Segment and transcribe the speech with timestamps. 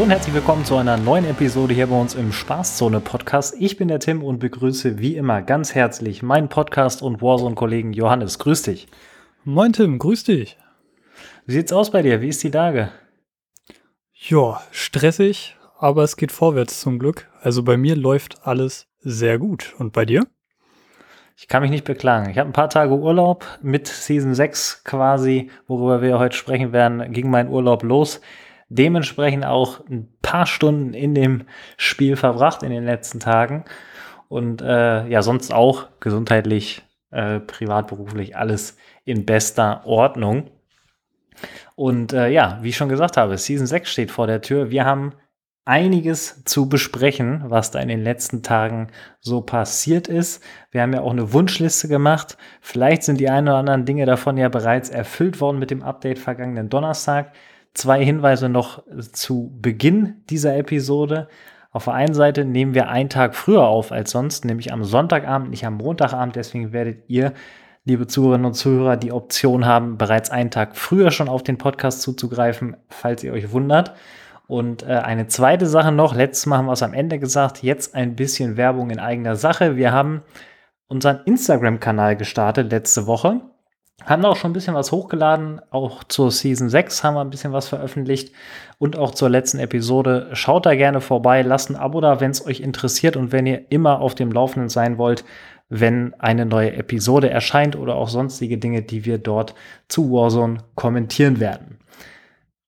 [0.00, 3.54] Hallo und herzlich willkommen zu einer neuen Episode hier bei uns im Spaßzone Podcast.
[3.58, 8.38] Ich bin der Tim und begrüße wie immer ganz herzlich meinen Podcast und Warzone-Kollegen Johannes.
[8.38, 8.88] Grüß dich.
[9.44, 10.56] Moin Tim, grüß dich.
[11.44, 12.22] Wie sieht's aus bei dir?
[12.22, 12.88] Wie ist die Lage?
[14.14, 17.28] Ja, stressig, aber es geht vorwärts zum Glück.
[17.42, 19.74] Also bei mir läuft alles sehr gut.
[19.76, 20.26] Und bei dir?
[21.36, 22.30] Ich kann mich nicht beklagen.
[22.30, 27.12] Ich habe ein paar Tage Urlaub mit Season 6 quasi, worüber wir heute sprechen werden,
[27.12, 28.22] ging mein Urlaub los
[28.70, 31.42] dementsprechend auch ein paar Stunden in dem
[31.76, 33.64] Spiel verbracht in den letzten Tagen.
[34.28, 40.50] Und äh, ja, sonst auch gesundheitlich, äh, privat, beruflich, alles in bester Ordnung.
[41.74, 44.70] Und äh, ja, wie ich schon gesagt habe, Season 6 steht vor der Tür.
[44.70, 45.14] Wir haben
[45.64, 48.88] einiges zu besprechen, was da in den letzten Tagen
[49.20, 50.42] so passiert ist.
[50.70, 52.38] Wir haben ja auch eine Wunschliste gemacht.
[52.60, 56.18] Vielleicht sind die ein oder anderen Dinge davon ja bereits erfüllt worden mit dem Update
[56.18, 57.32] vergangenen Donnerstag.
[57.74, 58.82] Zwei Hinweise noch
[59.12, 61.28] zu Beginn dieser Episode.
[61.72, 65.50] Auf der einen Seite nehmen wir einen Tag früher auf als sonst, nämlich am Sonntagabend,
[65.50, 66.34] nicht am Montagabend.
[66.34, 67.32] Deswegen werdet ihr,
[67.84, 72.02] liebe Zuhörerinnen und Zuhörer, die Option haben, bereits einen Tag früher schon auf den Podcast
[72.02, 73.94] zuzugreifen, falls ihr euch wundert.
[74.48, 77.94] Und äh, eine zweite Sache noch, letztes Mal haben wir es am Ende gesagt, jetzt
[77.94, 79.76] ein bisschen Werbung in eigener Sache.
[79.76, 80.22] Wir haben
[80.88, 83.42] unseren Instagram-Kanal gestartet letzte Woche.
[84.06, 85.60] Haben auch schon ein bisschen was hochgeladen.
[85.70, 88.32] Auch zur Season 6 haben wir ein bisschen was veröffentlicht.
[88.78, 90.30] Und auch zur letzten Episode.
[90.32, 91.42] Schaut da gerne vorbei.
[91.42, 93.16] Lasst ein Abo da, wenn es euch interessiert.
[93.16, 95.24] Und wenn ihr immer auf dem Laufenden sein wollt,
[95.68, 99.54] wenn eine neue Episode erscheint oder auch sonstige Dinge, die wir dort
[99.86, 101.78] zu Warzone kommentieren werden.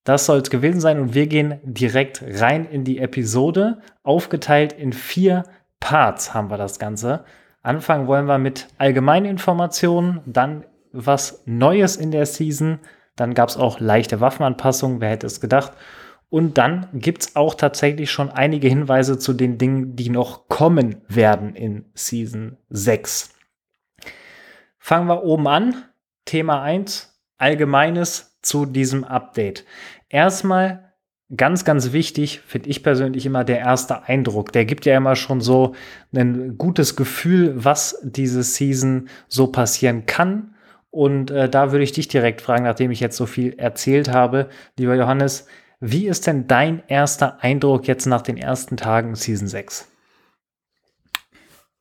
[0.05, 1.01] Das soll es gewesen sein.
[1.01, 3.79] Und wir gehen direkt rein in die Episode.
[4.03, 5.45] Aufgeteilt in vier
[5.81, 7.25] Parts haben wir das Ganze.
[7.63, 12.79] Anfangen wollen wir mit allgemeinen Informationen, dann was Neues in der Season.
[13.17, 15.73] Dann gab es auch leichte Waffenanpassungen, wer hätte es gedacht.
[16.33, 21.03] Und dann gibt es auch tatsächlich schon einige Hinweise zu den Dingen, die noch kommen
[21.07, 23.35] werden in Season 6.
[24.79, 25.85] Fangen wir oben an.
[26.25, 29.67] Thema 1, Allgemeines zu diesem Update.
[30.09, 30.95] Erstmal
[31.37, 34.53] ganz, ganz wichtig, finde ich persönlich immer der erste Eindruck.
[34.53, 35.75] Der gibt ja immer schon so
[36.15, 40.52] ein gutes Gefühl, was diese Season so passieren kann
[40.93, 44.51] und äh, da würde ich dich direkt fragen, nachdem ich jetzt so viel erzählt habe,
[44.79, 45.47] lieber Johannes,
[45.81, 49.89] wie ist denn dein erster Eindruck jetzt nach den ersten Tagen Season 6?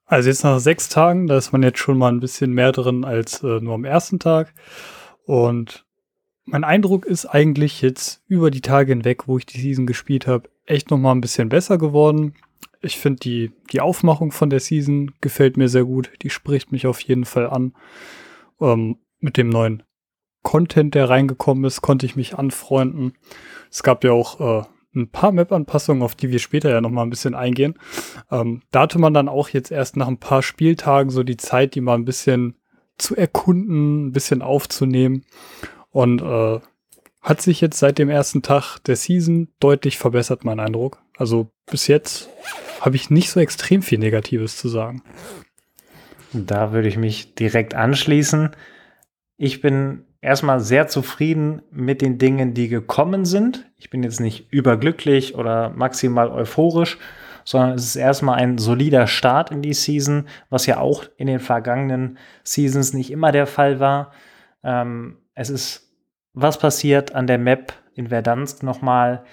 [0.05, 3.03] Also jetzt nach sechs Tagen, da ist man jetzt schon mal ein bisschen mehr drin
[3.03, 4.53] als äh, nur am ersten Tag.
[5.25, 5.85] Und
[6.45, 10.49] mein Eindruck ist eigentlich jetzt über die Tage hinweg, wo ich die Season gespielt habe,
[10.65, 12.35] echt noch mal ein bisschen besser geworden.
[12.81, 16.11] Ich finde die, die Aufmachung von der Season gefällt mir sehr gut.
[16.21, 17.73] Die spricht mich auf jeden Fall an
[18.61, 19.83] ähm, mit dem neuen
[20.43, 23.13] Content, der reingekommen ist, konnte ich mich anfreunden.
[23.69, 24.65] Es gab ja auch äh,
[24.95, 27.75] ein paar Map-Anpassungen, auf die wir später ja noch mal ein bisschen eingehen.
[28.29, 31.75] Ähm, da hatte man dann auch jetzt erst nach ein paar Spieltagen so die Zeit,
[31.75, 32.55] die mal ein bisschen
[32.97, 35.25] zu erkunden, ein bisschen aufzunehmen.
[35.91, 36.59] Und äh,
[37.21, 40.99] hat sich jetzt seit dem ersten Tag der Season deutlich verbessert, mein Eindruck.
[41.17, 42.29] Also bis jetzt
[42.79, 45.03] habe ich nicht so extrem viel Negatives zu sagen.
[46.33, 48.51] Da würde ich mich direkt anschließen.
[49.43, 53.67] Ich bin erstmal sehr zufrieden mit den Dingen, die gekommen sind.
[53.75, 56.99] Ich bin jetzt nicht überglücklich oder maximal euphorisch,
[57.43, 61.39] sondern es ist erstmal ein solider Start in die Season, was ja auch in den
[61.39, 64.11] vergangenen Seasons nicht immer der Fall war.
[64.63, 65.91] Ähm, es ist
[66.33, 69.23] was passiert an der Map in Verdansk nochmal.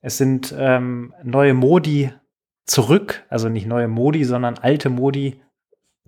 [0.00, 2.12] Es sind ähm, neue Modi
[2.64, 5.42] zurück, also nicht neue Modi, sondern alte Modi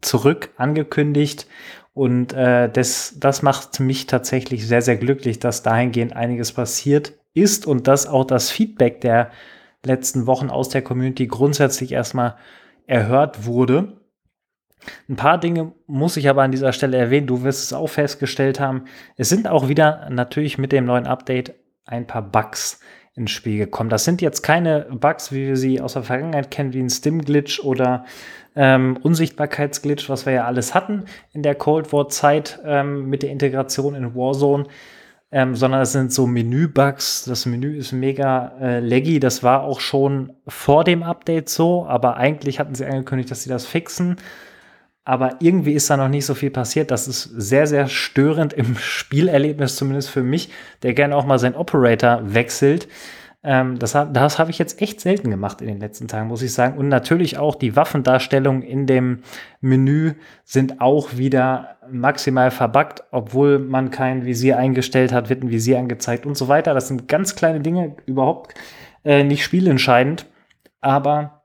[0.01, 1.47] zurück angekündigt.
[1.93, 7.67] Und äh, das, das macht mich tatsächlich sehr, sehr glücklich, dass dahingehend einiges passiert ist
[7.67, 9.31] und dass auch das Feedback der
[9.85, 12.37] letzten Wochen aus der Community grundsätzlich erstmal
[12.87, 14.01] erhört wurde.
[15.09, 17.27] Ein paar Dinge muss ich aber an dieser Stelle erwähnen.
[17.27, 18.85] Du wirst es auch festgestellt haben.
[19.17, 21.55] Es sind auch wieder natürlich mit dem neuen Update
[21.85, 22.81] ein paar Bugs
[23.15, 23.91] ins Spiel gekommen.
[23.91, 27.61] Das sind jetzt keine Bugs, wie wir sie aus der Vergangenheit kennen, wie ein Stim-Glitch
[27.61, 28.05] oder
[28.57, 33.95] ähm, Unsichtbarkeitsglitch, was wir ja alles hatten in der Cold War-Zeit ähm, mit der Integration
[33.95, 34.67] in Warzone.
[35.33, 37.25] Ähm, sondern es sind so Menü-Bugs.
[37.27, 39.21] Das Menü ist mega äh, laggy.
[39.21, 43.49] Das war auch schon vor dem Update so, aber eigentlich hatten sie angekündigt, dass sie
[43.49, 44.17] das fixen.
[45.05, 46.91] Aber irgendwie ist da noch nicht so viel passiert.
[46.91, 50.51] Das ist sehr, sehr störend im Spielerlebnis, zumindest für mich,
[50.83, 52.87] der gerne auch mal seinen Operator wechselt.
[53.43, 56.53] Ähm, das das habe ich jetzt echt selten gemacht in den letzten Tagen, muss ich
[56.53, 56.77] sagen.
[56.77, 59.21] Und natürlich auch die Waffendarstellungen in dem
[59.63, 60.13] Menü
[60.45, 66.27] sind auch wieder maximal verbuggt, obwohl man kein Visier eingestellt hat, wird ein Visier angezeigt
[66.27, 66.75] und so weiter.
[66.75, 68.55] Das sind ganz kleine Dinge, überhaupt
[69.05, 70.27] äh, nicht spielentscheidend,
[70.83, 71.43] aber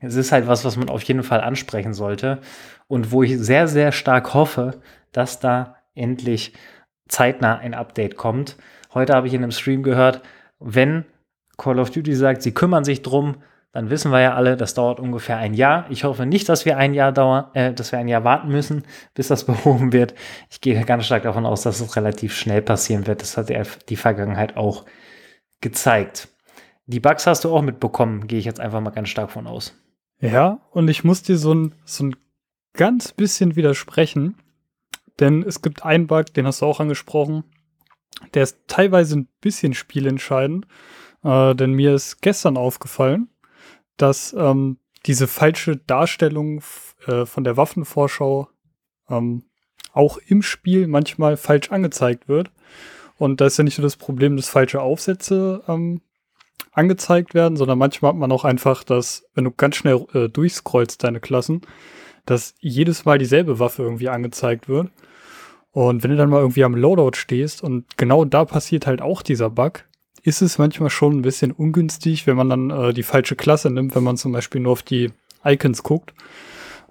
[0.00, 2.40] es ist halt was, was man auf jeden Fall ansprechen sollte
[2.88, 4.80] und wo ich sehr, sehr stark hoffe,
[5.12, 6.52] dass da endlich
[7.08, 8.56] zeitnah ein Update kommt.
[8.94, 10.22] Heute habe ich in einem Stream gehört,
[10.58, 11.04] wenn
[11.56, 13.36] Call of Duty sagt, sie kümmern sich drum,
[13.72, 15.84] dann wissen wir ja alle, das dauert ungefähr ein Jahr.
[15.90, 18.84] Ich hoffe nicht, dass wir ein Jahr dauern, äh, dass wir ein Jahr warten müssen,
[19.12, 20.14] bis das behoben wird.
[20.50, 23.20] Ich gehe ganz stark davon aus, dass es relativ schnell passieren wird.
[23.20, 23.50] Das hat
[23.90, 24.86] die Vergangenheit auch
[25.60, 26.28] gezeigt.
[26.86, 29.74] Die Bugs hast du auch mitbekommen, gehe ich jetzt einfach mal ganz stark von aus.
[30.20, 32.16] Ja, und ich muss dir so ein, so ein
[32.76, 34.36] ganz bisschen widersprechen,
[35.18, 37.44] denn es gibt einen Bug, den hast du auch angesprochen,
[38.34, 40.66] der ist teilweise ein bisschen spielentscheidend,
[41.22, 43.28] äh, denn mir ist gestern aufgefallen,
[43.96, 46.62] dass ähm, diese falsche Darstellung
[47.06, 48.48] äh, von der Waffenvorschau
[49.08, 49.44] ähm,
[49.92, 52.50] auch im Spiel manchmal falsch angezeigt wird.
[53.18, 56.02] Und da ist ja nicht nur das Problem, dass falsche Aufsätze ähm,
[56.72, 61.02] angezeigt werden, sondern manchmal hat man auch einfach, dass, wenn du ganz schnell äh, durchscrollst
[61.02, 61.62] deine Klassen,
[62.26, 64.90] dass jedes Mal dieselbe Waffe irgendwie angezeigt wird.
[65.72, 69.22] Und wenn du dann mal irgendwie am Loadout stehst und genau da passiert halt auch
[69.22, 69.84] dieser Bug,
[70.22, 73.94] ist es manchmal schon ein bisschen ungünstig, wenn man dann äh, die falsche Klasse nimmt,
[73.94, 75.12] wenn man zum Beispiel nur auf die
[75.44, 76.14] Icons guckt.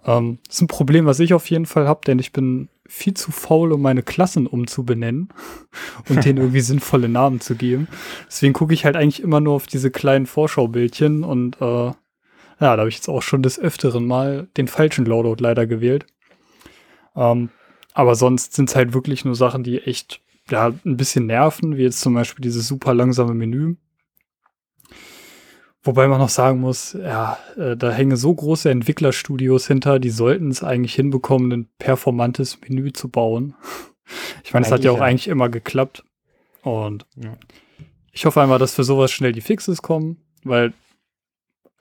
[0.06, 3.32] Ähm, ist ein Problem, was ich auf jeden Fall habe, denn ich bin viel zu
[3.32, 5.30] faul, um meine Klassen umzubenennen
[6.10, 7.88] und denen irgendwie sinnvolle Namen zu geben.
[8.28, 11.92] Deswegen gucke ich halt eigentlich immer nur auf diese kleinen Vorschaubildchen und äh,
[12.60, 16.06] ja, da habe ich jetzt auch schon des Öfteren mal den falschen Loadout leider gewählt.
[17.16, 17.50] Ähm,
[17.94, 21.84] aber sonst sind es halt wirklich nur Sachen, die echt ja, ein bisschen nerven, wie
[21.84, 23.75] jetzt zum Beispiel dieses super langsame Menü.
[25.84, 30.50] Wobei man noch sagen muss, ja, äh, da hängen so große Entwicklerstudios hinter, die sollten
[30.50, 33.56] es eigentlich hinbekommen, ein performantes Menü zu bauen.
[34.44, 35.06] Ich meine, es hat ja auch ja.
[35.06, 36.04] eigentlich immer geklappt.
[36.62, 37.36] Und ja.
[38.12, 40.74] ich hoffe einmal, dass für sowas schnell die Fixes kommen, weil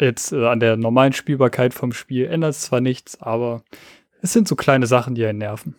[0.00, 3.62] jetzt äh, an der normalen Spielbarkeit vom Spiel ändert es zwar nichts, aber
[4.23, 5.76] es sind so kleine Sachen, die einen nerven.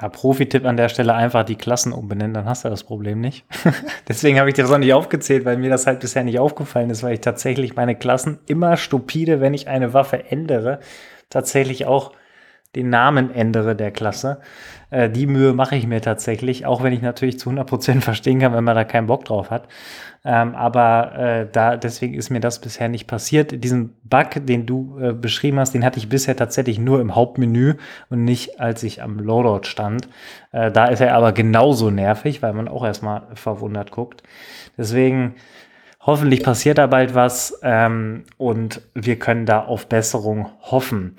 [0.00, 3.44] Ja, Profi-Tipp an der Stelle einfach die Klassen umbenennen, dann hast du das Problem nicht.
[4.08, 6.90] Deswegen habe ich dir das auch nicht aufgezählt, weil mir das halt bisher nicht aufgefallen
[6.90, 10.80] ist, weil ich tatsächlich meine Klassen immer stupide, wenn ich eine Waffe ändere,
[11.30, 12.12] tatsächlich auch
[12.74, 14.40] den Namen ändere der Klasse.
[14.90, 18.54] Äh, die Mühe mache ich mir tatsächlich, auch wenn ich natürlich zu 100% verstehen kann,
[18.54, 19.68] wenn man da keinen Bock drauf hat.
[20.24, 23.64] Ähm, aber äh, da, deswegen ist mir das bisher nicht passiert.
[23.64, 27.74] Diesen Bug, den du äh, beschrieben hast, den hatte ich bisher tatsächlich nur im Hauptmenü
[28.08, 30.08] und nicht, als ich am Loadout stand.
[30.52, 34.22] Äh, da ist er aber genauso nervig, weil man auch erstmal verwundert guckt.
[34.78, 35.34] Deswegen,
[36.00, 41.16] hoffentlich passiert da bald was ähm, und wir können da auf Besserung hoffen.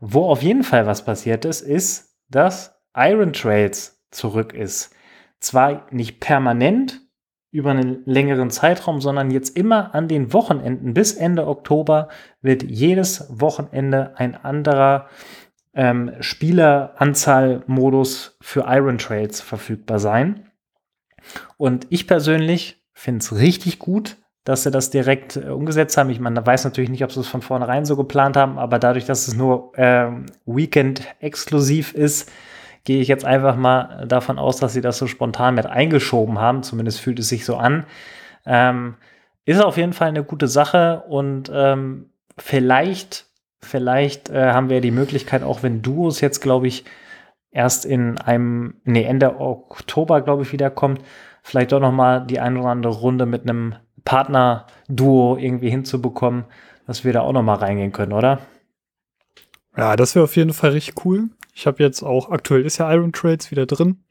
[0.00, 4.94] Wo auf jeden Fall was passiert ist, ist, dass Iron Trails zurück ist.
[5.40, 7.00] Zwar nicht permanent
[7.52, 12.08] über einen längeren Zeitraum, sondern jetzt immer an den Wochenenden bis Ende Oktober
[12.40, 15.08] wird jedes Wochenende ein anderer
[15.74, 20.46] ähm, Spieleranzahlmodus für Iron Trails verfügbar sein.
[21.56, 26.10] Und ich persönlich finde es richtig gut, dass sie das direkt äh, umgesetzt haben.
[26.10, 29.04] Ich meine, weiß natürlich nicht, ob sie es von vornherein so geplant haben, aber dadurch,
[29.04, 30.08] dass es nur äh,
[30.46, 32.30] Weekend-exklusiv ist,
[32.84, 36.62] gehe ich jetzt einfach mal davon aus, dass sie das so spontan mit eingeschoben haben.
[36.62, 37.84] Zumindest fühlt es sich so an.
[38.46, 38.94] Ähm,
[39.44, 43.26] ist auf jeden Fall eine gute Sache und ähm, vielleicht,
[43.60, 46.84] vielleicht äh, haben wir die Möglichkeit, auch wenn Duos jetzt, glaube ich,
[47.50, 51.02] erst in einem, nee, Ende Oktober, glaube ich, wiederkommt,
[51.42, 53.74] vielleicht doch noch mal die eine oder andere Runde mit einem
[54.10, 56.44] Partner-Duo irgendwie hinzubekommen,
[56.84, 58.40] dass wir da auch noch mal reingehen können, oder?
[59.76, 61.28] Ja, das wäre auf jeden Fall richtig cool.
[61.54, 64.02] Ich habe jetzt auch, aktuell ist ja Iron Trades wieder drin.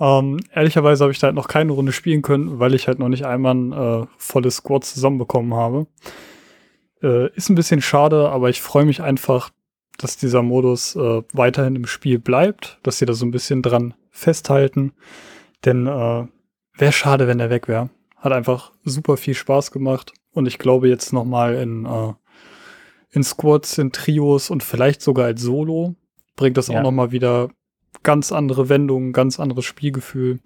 [0.00, 3.08] Ähm, ehrlicherweise habe ich da halt noch keine Runde spielen können, weil ich halt noch
[3.08, 5.86] nicht einmal ein äh, volles Squad zusammenbekommen habe.
[7.00, 9.50] Äh, ist ein bisschen schade, aber ich freue mich einfach,
[9.98, 13.94] dass dieser Modus äh, weiterhin im Spiel bleibt, dass sie da so ein bisschen dran
[14.10, 14.94] festhalten.
[15.64, 16.26] Denn äh,
[16.74, 17.90] wäre schade, wenn der weg wäre.
[18.18, 20.12] Hat einfach super viel Spaß gemacht.
[20.32, 22.12] Und ich glaube jetzt noch mal in, äh,
[23.10, 25.94] in Squads, in Trios und vielleicht sogar als Solo
[26.36, 26.78] bringt das ja.
[26.78, 27.48] auch noch mal wieder
[28.02, 30.40] ganz andere Wendungen, ganz anderes Spielgefühl.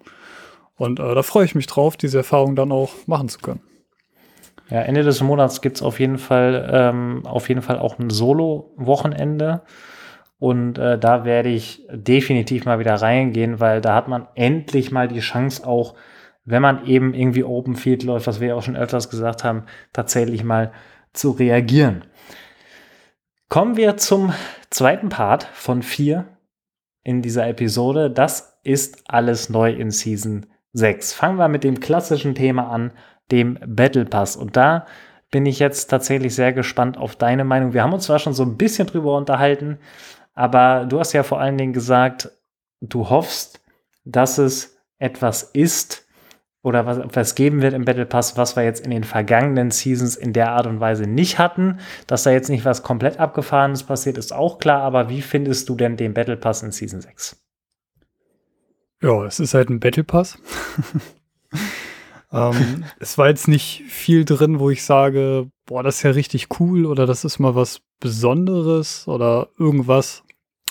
[0.75, 3.61] Und äh, da freue ich mich drauf, diese Erfahrung dann auch machen zu können.
[4.69, 8.09] Ja, Ende des Monats gibt es auf jeden Fall ähm, auf jeden Fall auch ein
[8.09, 9.61] Solo-Wochenende.
[10.39, 15.07] Und äh, da werde ich definitiv mal wieder reingehen, weil da hat man endlich mal
[15.07, 15.95] die Chance auch
[16.45, 19.63] wenn man eben irgendwie Open Field läuft, was wir ja auch schon öfters gesagt haben,
[19.93, 20.71] tatsächlich mal
[21.13, 22.05] zu reagieren.
[23.49, 24.33] Kommen wir zum
[24.69, 26.25] zweiten Part von vier
[27.03, 28.09] in dieser Episode.
[28.09, 31.13] Das ist alles neu in Season 6.
[31.13, 32.91] Fangen wir mit dem klassischen Thema an.
[33.31, 34.35] dem Battle Pass.
[34.35, 34.85] Und da
[35.31, 37.73] bin ich jetzt tatsächlich sehr gespannt auf deine Meinung.
[37.73, 39.79] Wir haben uns zwar schon so ein bisschen drüber unterhalten,
[40.33, 42.29] aber du hast ja vor allen Dingen gesagt,
[42.81, 43.61] du hoffst,
[44.03, 46.02] dass es etwas ist
[46.63, 50.15] oder was, was geben wird im Battle Pass, was wir jetzt in den vergangenen Seasons
[50.15, 51.79] in der Art und Weise nicht hatten.
[52.07, 55.75] Dass da jetzt nicht was komplett Abgefahrenes passiert, ist auch klar, aber wie findest du
[55.75, 57.39] denn den Battle Pass in Season 6?
[59.01, 60.37] Ja, es ist halt ein Battle Pass.
[62.31, 66.59] ähm, es war jetzt nicht viel drin, wo ich sage, boah, das ist ja richtig
[66.59, 70.23] cool oder das ist mal was Besonderes oder irgendwas,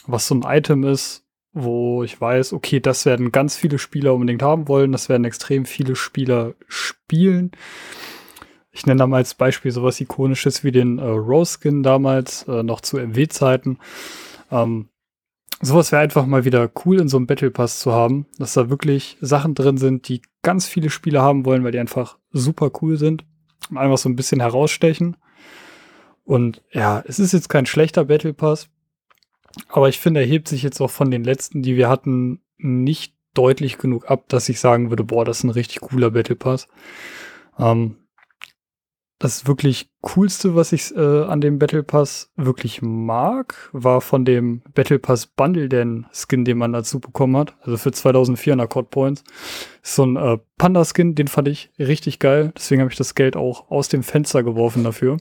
[0.07, 1.22] was so ein Item ist,
[1.53, 5.65] wo ich weiß, okay, das werden ganz viele Spieler unbedingt haben wollen, das werden extrem
[5.65, 7.53] viele Spieler spielen.
[8.71, 12.63] Ich nenne da mal als Beispiel sowas Ikonisches wie den äh, Rose Skin damals, äh,
[12.63, 13.79] noch zu MW-Zeiten.
[14.51, 14.89] Ähm,
[15.61, 18.71] sowas wäre einfach mal wieder cool in so einem Battle Pass zu haben, dass da
[18.71, 22.97] wirklich Sachen drin sind, die ganz viele Spieler haben wollen, weil die einfach super cool
[22.97, 23.25] sind
[23.77, 25.17] einfach so ein bisschen herausstechen.
[26.25, 28.69] Und ja, es ist jetzt kein schlechter Battle Pass,
[29.69, 33.15] aber ich finde, er hebt sich jetzt auch von den letzten, die wir hatten, nicht
[33.35, 36.69] deutlich genug ab, dass ich sagen würde, boah, das ist ein richtig cooler Battle Pass.
[37.59, 37.97] Ähm,
[39.23, 44.63] das wirklich coolste, was ich äh, an dem Battle Pass wirklich mag, war von dem
[44.75, 47.57] Battle Pass Bundle den Skin, den man dazu bekommen hat.
[47.61, 49.23] Also für 2400 Code Points.
[49.81, 52.53] So ein äh, Panda Skin, den fand ich richtig geil.
[52.57, 55.19] Deswegen habe ich das Geld auch aus dem Fenster geworfen dafür.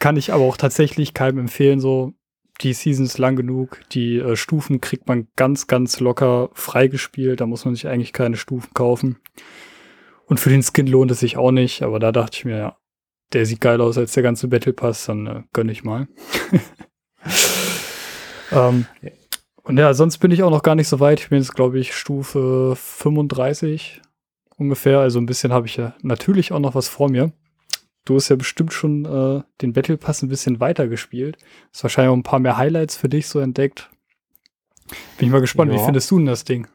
[0.00, 2.12] Kann ich aber auch tatsächlich keinem empfehlen, so
[2.60, 3.80] die Seasons lang genug.
[3.92, 7.40] Die äh, Stufen kriegt man ganz, ganz locker freigespielt.
[7.40, 9.18] Da muss man sich eigentlich keine Stufen kaufen.
[10.26, 11.82] Und für den Skin lohnt es sich auch nicht.
[11.82, 12.76] Aber da dachte ich mir, ja,
[13.32, 15.06] der sieht geil aus als der ganze Battle Pass.
[15.06, 16.08] Dann äh, gönne ich mal.
[18.52, 18.86] ähm,
[19.62, 21.20] und ja, sonst bin ich auch noch gar nicht so weit.
[21.20, 24.02] Ich bin jetzt, glaube ich, Stufe 35
[24.56, 25.00] ungefähr.
[25.00, 27.32] Also ein bisschen habe ich ja natürlich auch noch was vor mir.
[28.04, 31.38] Du hast ja bestimmt schon äh, den Battle Pass ein bisschen weiter gespielt.
[31.72, 33.90] Ist wahrscheinlich auch ein paar mehr Highlights für dich so entdeckt.
[35.18, 35.78] Bin ich mal gespannt, ja.
[35.78, 36.66] wie findest du denn das Ding?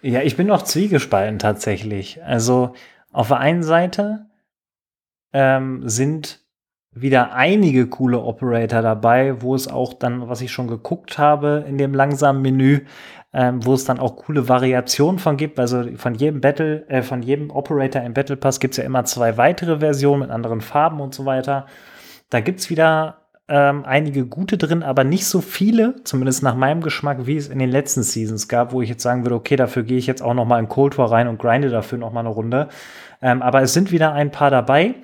[0.00, 2.24] Ja, ich bin noch zwiegespalten tatsächlich.
[2.24, 2.74] Also
[3.12, 4.26] auf der einen Seite
[5.32, 6.40] ähm, sind
[6.90, 11.78] wieder einige coole Operator dabei, wo es auch dann, was ich schon geguckt habe in
[11.78, 12.80] dem langsamen Menü,
[13.32, 15.58] ähm, wo es dann auch coole Variationen von gibt.
[15.58, 19.04] Also von jedem Battle, äh, von jedem Operator im Battle Pass gibt es ja immer
[19.04, 21.66] zwei weitere Versionen mit anderen Farben und so weiter.
[22.30, 26.80] Da gibt es wieder ähm, einige gute drin, aber nicht so viele, zumindest nach meinem
[26.80, 29.82] Geschmack, wie es in den letzten Seasons gab, wo ich jetzt sagen würde, okay, dafür
[29.82, 32.20] gehe ich jetzt auch noch mal in Cold War rein und grinde dafür noch mal
[32.20, 32.68] eine Runde.
[33.20, 34.94] Ähm, aber es sind wieder ein paar dabei.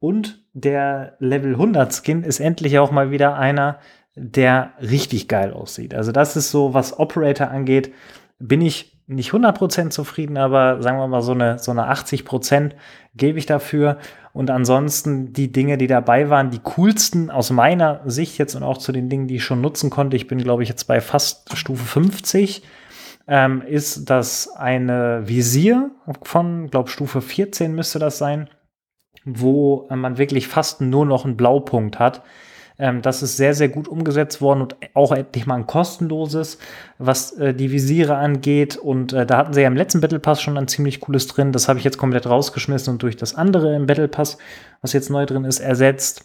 [0.00, 3.78] Und der Level 100 Skin ist endlich auch mal wieder einer,
[4.18, 5.94] der richtig geil aussieht.
[5.94, 7.92] Also das ist so, was Operator angeht,
[8.38, 12.72] bin ich nicht 100% zufrieden, aber sagen wir mal so eine, so eine 80%
[13.14, 13.98] gebe ich dafür.
[14.32, 18.78] Und ansonsten die Dinge, die dabei waren, die coolsten aus meiner Sicht jetzt und auch
[18.78, 21.56] zu den Dingen, die ich schon nutzen konnte, ich bin glaube ich jetzt bei fast
[21.56, 22.62] Stufe 50,
[23.26, 25.90] ähm, ist das eine Visier
[26.22, 28.48] von, glaube Stufe 14 müsste das sein
[29.36, 32.22] wo man wirklich fast nur noch einen Blaupunkt hat.
[32.78, 36.58] Ähm, das ist sehr, sehr gut umgesetzt worden und auch endlich mal ein kostenloses,
[36.98, 38.76] was äh, die Visiere angeht.
[38.76, 41.52] Und äh, da hatten sie ja im letzten Battle Pass schon ein ziemlich cooles drin.
[41.52, 44.38] Das habe ich jetzt komplett rausgeschmissen und durch das andere im Battle Pass,
[44.80, 46.24] was jetzt neu drin ist, ersetzt.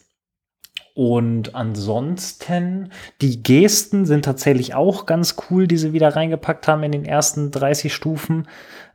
[0.96, 2.92] Und ansonsten,
[3.22, 7.50] die Gesten sind tatsächlich auch ganz cool, die sie wieder reingepackt haben in den ersten
[7.50, 8.48] 30 Stufen.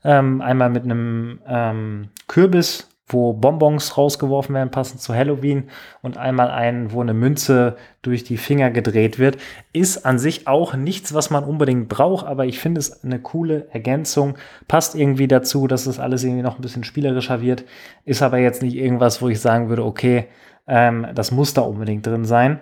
[0.05, 5.65] Ähm, einmal mit einem ähm, Kürbis wo Bonbons rausgeworfen werden, passend zu Halloween,
[6.03, 9.39] und einmal einen, wo eine Münze durch die Finger gedreht wird.
[9.73, 13.69] Ist an sich auch nichts, was man unbedingt braucht, aber ich finde es eine coole
[13.73, 14.37] Ergänzung.
[14.67, 17.65] Passt irgendwie dazu, dass es alles irgendwie noch ein bisschen spielerischer wird.
[18.05, 20.27] Ist aber jetzt nicht irgendwas, wo ich sagen würde, okay,
[20.67, 22.61] ähm, das muss da unbedingt drin sein.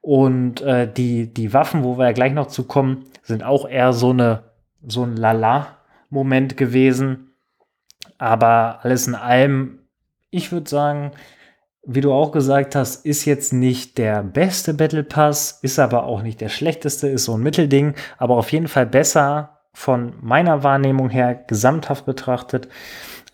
[0.00, 3.92] Und äh, die, die Waffen, wo wir ja gleich noch zu kommen, sind auch eher
[3.92, 4.42] so eine
[4.86, 7.27] so ein Lala-Moment gewesen
[8.18, 9.78] aber alles in allem,
[10.30, 11.12] ich würde sagen,
[11.90, 16.22] wie du auch gesagt hast, ist jetzt nicht der beste Battle Pass, ist aber auch
[16.22, 21.08] nicht der schlechteste, ist so ein Mittelding, aber auf jeden Fall besser von meiner Wahrnehmung
[21.08, 22.68] her gesamthaft betrachtet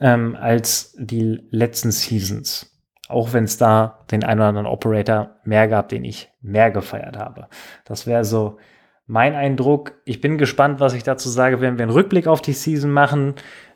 [0.00, 2.71] ähm, als die letzten Seasons.
[3.09, 7.17] Auch wenn es da den einen oder anderen Operator mehr gab, den ich mehr gefeiert
[7.17, 7.49] habe.
[7.85, 8.59] Das wäre so
[9.07, 9.95] mein Eindruck.
[10.05, 13.35] Ich bin gespannt, was ich dazu sage, wenn wir einen Rückblick auf die Season machen.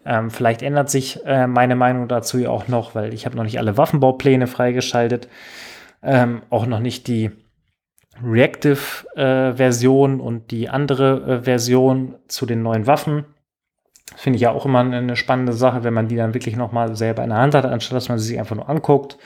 [0.09, 3.45] Ähm, vielleicht ändert sich äh, meine Meinung dazu ja auch noch, weil ich habe noch
[3.45, 5.29] nicht alle Waffenbaupläne freigeschaltet,
[6.03, 7.31] ähm, auch noch nicht die
[8.25, 13.27] Reactive-Version äh, und die andere äh, Version zu den neuen Waffen.
[14.17, 17.23] Finde ich ja auch immer eine spannende Sache, wenn man die dann wirklich nochmal selber
[17.23, 19.19] in der Hand hat, anstatt dass man sie sich einfach nur anguckt.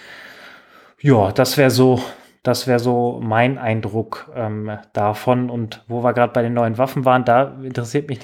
[1.01, 2.03] Ja, das wäre so,
[2.43, 5.49] das wäre so mein Eindruck ähm, davon.
[5.49, 8.19] Und wo wir gerade bei den neuen Waffen waren, da interessiert mich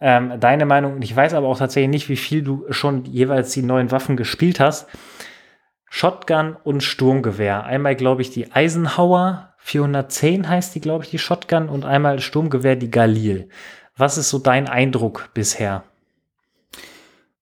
[0.00, 1.02] ähm, deine Meinung.
[1.02, 4.60] Ich weiß aber auch tatsächlich nicht, wie viel du schon jeweils die neuen Waffen gespielt
[4.60, 4.86] hast.
[5.90, 7.64] Shotgun und Sturmgewehr.
[7.64, 12.76] Einmal, glaube ich, die Eisenhower 410 heißt die, glaube ich, die Shotgun und einmal Sturmgewehr
[12.76, 13.48] die Galil.
[13.96, 15.82] Was ist so dein Eindruck bisher?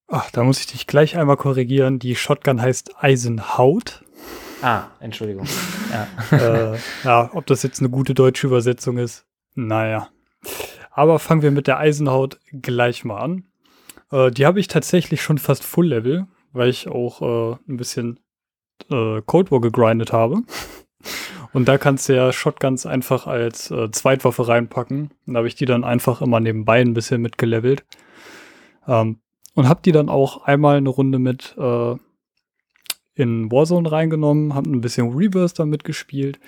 [0.08, 1.98] Ach, da muss ich dich gleich einmal korrigieren.
[1.98, 4.04] Die Shotgun heißt Eisenhaut.
[4.62, 5.46] Ah, Entschuldigung.
[5.90, 6.72] Ja.
[6.74, 10.08] äh, ja, ob das jetzt eine gute deutsche Übersetzung ist, naja.
[10.96, 13.44] Aber fangen wir mit der Eisenhaut gleich mal an.
[14.10, 18.18] Äh, die habe ich tatsächlich schon fast Full Level, weil ich auch äh, ein bisschen
[18.90, 20.40] äh, Cold War gegrindet habe.
[21.52, 25.10] Und da kannst du ja Shotguns einfach als äh, Zweitwaffe reinpacken.
[25.26, 27.84] Und da habe ich die dann einfach immer nebenbei ein bisschen mitgelevelt.
[28.88, 29.20] Ähm,
[29.54, 31.94] und habe die dann auch einmal eine Runde mit äh,
[33.14, 36.38] in Warzone reingenommen, habe ein bisschen Reverse damit gespielt.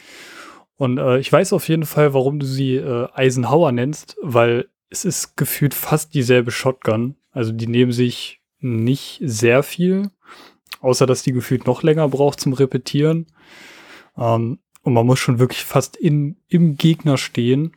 [0.79, 5.05] Und äh, ich weiß auf jeden Fall, warum du sie äh, Eisenhower nennst, weil es
[5.05, 7.17] ist gefühlt fast dieselbe Shotgun.
[7.33, 10.11] Also die nehmen sich nicht sehr viel,
[10.81, 13.27] außer dass die gefühlt noch länger braucht zum Repetieren.
[14.17, 17.73] Ähm, und man muss schon wirklich fast in, im Gegner stehen,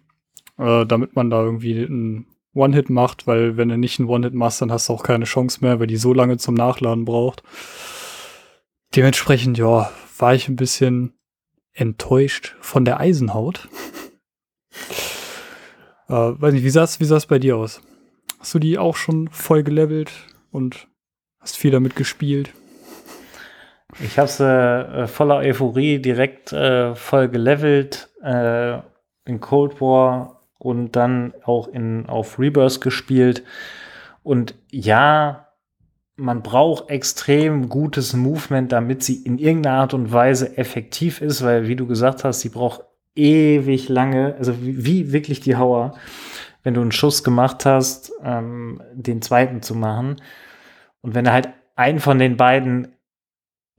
[0.59, 4.61] äh, damit man da irgendwie einen One-Hit macht, weil wenn du nicht einen One-Hit machst,
[4.61, 7.41] dann hast du auch keine Chance mehr, weil die so lange zum Nachladen braucht.
[8.95, 11.13] Dementsprechend, ja, war ich ein bisschen
[11.73, 13.69] enttäuscht von der Eisenhaut.
[16.07, 17.81] äh, weiß nicht, wie sah es wie bei dir aus?
[18.39, 20.11] Hast du die auch schon voll gelevelt
[20.51, 20.87] und
[21.39, 22.53] hast viel damit gespielt?
[23.99, 28.79] Ich habe sie äh, voller Euphorie direkt äh, voll gelevelt äh,
[29.25, 33.43] in Cold War und dann auch in, auf Rebirth gespielt.
[34.23, 35.50] Und ja,
[36.21, 41.67] man braucht extrem gutes Movement, damit sie in irgendeiner Art und Weise effektiv ist, weil,
[41.67, 42.83] wie du gesagt hast, sie braucht
[43.15, 45.95] ewig lange, also wie, wie wirklich die Hauer,
[46.63, 50.17] wenn du einen Schuss gemacht hast, ähm, den zweiten zu machen.
[51.01, 52.89] Und wenn du halt einen von den beiden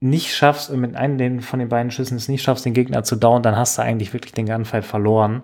[0.01, 3.41] nicht schaffst, mit einem von den beiden Schüssen es nicht schaffst, den Gegner zu down,
[3.41, 5.43] dann hast du eigentlich wirklich den Gunfight verloren.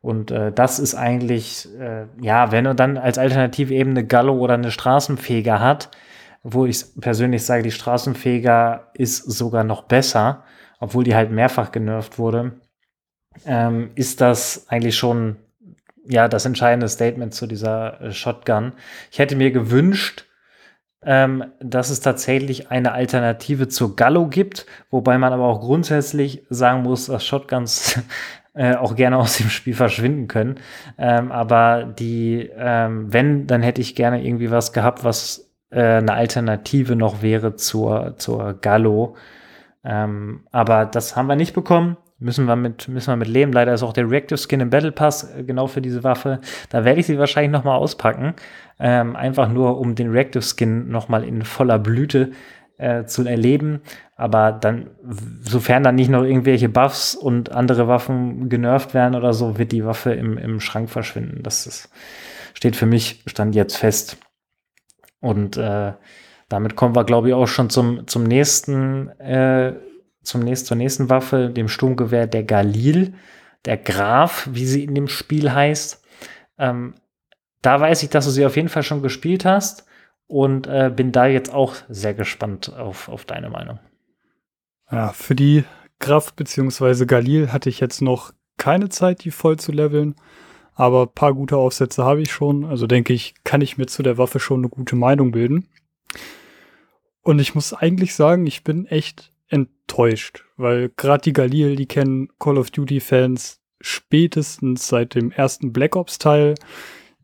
[0.00, 4.38] Und äh, das ist eigentlich, äh, ja, wenn du dann als Alternative eben eine Gallo
[4.38, 5.90] oder eine Straßenfeger hat,
[6.42, 10.44] wo ich persönlich sage, die Straßenfeger ist sogar noch besser,
[10.80, 12.52] obwohl die halt mehrfach genervt wurde,
[13.44, 15.36] ähm, ist das eigentlich schon
[16.08, 18.72] ja das entscheidende Statement zu dieser äh, Shotgun.
[19.10, 20.24] Ich hätte mir gewünscht,
[21.02, 26.82] ähm, dass es tatsächlich eine Alternative zur Gallo gibt, wobei man aber auch grundsätzlich sagen
[26.82, 28.00] muss, dass Shotguns
[28.54, 30.58] äh, auch gerne aus dem Spiel verschwinden können.
[30.98, 36.14] Ähm, aber die, ähm, wenn, dann hätte ich gerne irgendwie was gehabt, was äh, eine
[36.14, 39.16] Alternative noch wäre zur, zur Gallo.
[39.84, 41.96] Ähm, aber das haben wir nicht bekommen.
[42.20, 43.52] Müssen wir, mit, müssen wir mit leben.
[43.52, 46.40] Leider ist auch der Reactive Skin im Battle Pass äh, genau für diese Waffe.
[46.68, 48.34] Da werde ich sie wahrscheinlich noch mal auspacken.
[48.80, 52.32] Ähm, einfach nur, um den Reactive Skin noch mal in voller Blüte
[52.78, 53.82] äh, zu erleben.
[54.16, 54.90] Aber dann,
[55.42, 59.84] sofern dann nicht noch irgendwelche Buffs und andere Waffen genervt werden oder so, wird die
[59.84, 61.42] Waffe im, im Schrank verschwinden.
[61.44, 61.88] Das ist,
[62.54, 64.16] steht für mich, stand jetzt fest.
[65.20, 65.92] Und äh,
[66.48, 69.74] damit kommen wir, glaube ich, auch schon zum, zum nächsten, äh,
[70.22, 73.14] zum nächsten, zur nächsten Waffe, dem Sturmgewehr der Galil,
[73.64, 76.04] der Graf, wie sie in dem Spiel heißt.
[76.58, 76.94] Ähm,
[77.62, 79.86] da weiß ich, dass du sie auf jeden Fall schon gespielt hast
[80.26, 83.78] und äh, bin da jetzt auch sehr gespannt auf, auf deine Meinung.
[84.90, 85.64] Ja, für die
[85.98, 87.04] Graf bzw.
[87.06, 90.14] Galil hatte ich jetzt noch keine Zeit, die voll zu leveln.
[90.78, 92.64] Aber ein paar gute Aufsätze habe ich schon.
[92.64, 95.66] Also denke ich, kann ich mir zu der Waffe schon eine gute Meinung bilden.
[97.20, 102.28] Und ich muss eigentlich sagen, ich bin echt enttäuscht, weil gerade die Galil, die kennen
[102.38, 106.54] Call of Duty-Fans spätestens seit dem ersten Black Ops-Teil,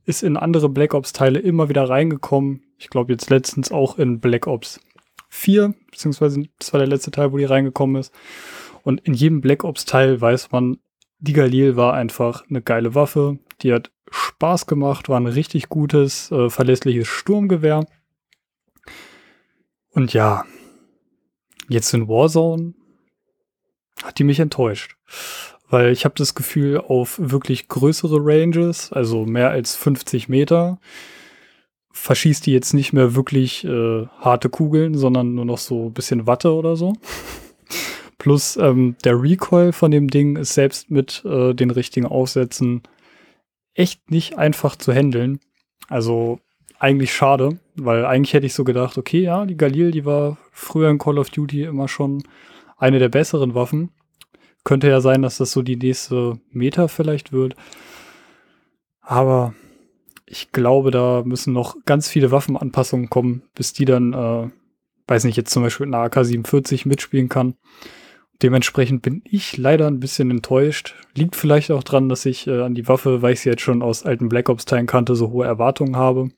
[0.05, 2.65] ist in andere Black Ops-Teile immer wieder reingekommen.
[2.77, 4.81] Ich glaube jetzt letztens auch in Black Ops
[5.29, 8.13] 4, beziehungsweise das war der letzte Teil, wo die reingekommen ist.
[8.83, 10.79] Und in jedem Black Ops-Teil weiß man,
[11.19, 13.39] die Galil war einfach eine geile Waffe.
[13.63, 17.87] Die hat Spaß gemacht, war ein richtig gutes, äh, verlässliches Sturmgewehr.
[19.91, 20.45] Und ja,
[21.69, 22.75] jetzt in Warzone
[24.03, 24.97] hat die mich enttäuscht.
[25.69, 30.79] Weil ich habe das Gefühl, auf wirklich größere Ranges, also mehr als 50 Meter,
[31.91, 36.27] verschießt die jetzt nicht mehr wirklich äh, harte Kugeln, sondern nur noch so ein bisschen
[36.27, 36.93] Watte oder so.
[38.19, 42.83] Plus ähm, der Recoil von dem Ding ist selbst mit äh, den richtigen Aufsätzen
[43.75, 45.41] echt nicht einfach zu handeln.
[45.89, 46.41] Also
[46.79, 50.91] eigentlich schade, weil eigentlich hätte ich so gedacht, okay, ja, die Galil, die war früher
[50.91, 52.23] in Call of Duty immer schon
[52.77, 53.91] eine der besseren Waffen.
[54.65, 57.55] Könnte ja sein, dass das so die nächste Meta vielleicht wird.
[59.01, 59.55] Aber
[60.27, 64.51] ich glaube, da müssen noch ganz viele Waffenanpassungen kommen, bis die dann, äh,
[65.07, 67.57] weiß nicht, jetzt zum Beispiel mit einer AK-47 mitspielen kann.
[68.43, 70.97] Dementsprechend bin ich leider ein bisschen enttäuscht.
[71.15, 73.83] Liegt vielleicht auch dran, dass ich äh, an die Waffe, weil ich sie jetzt schon
[73.83, 76.31] aus alten Black Ops-Teilen kannte, so hohe Erwartungen habe.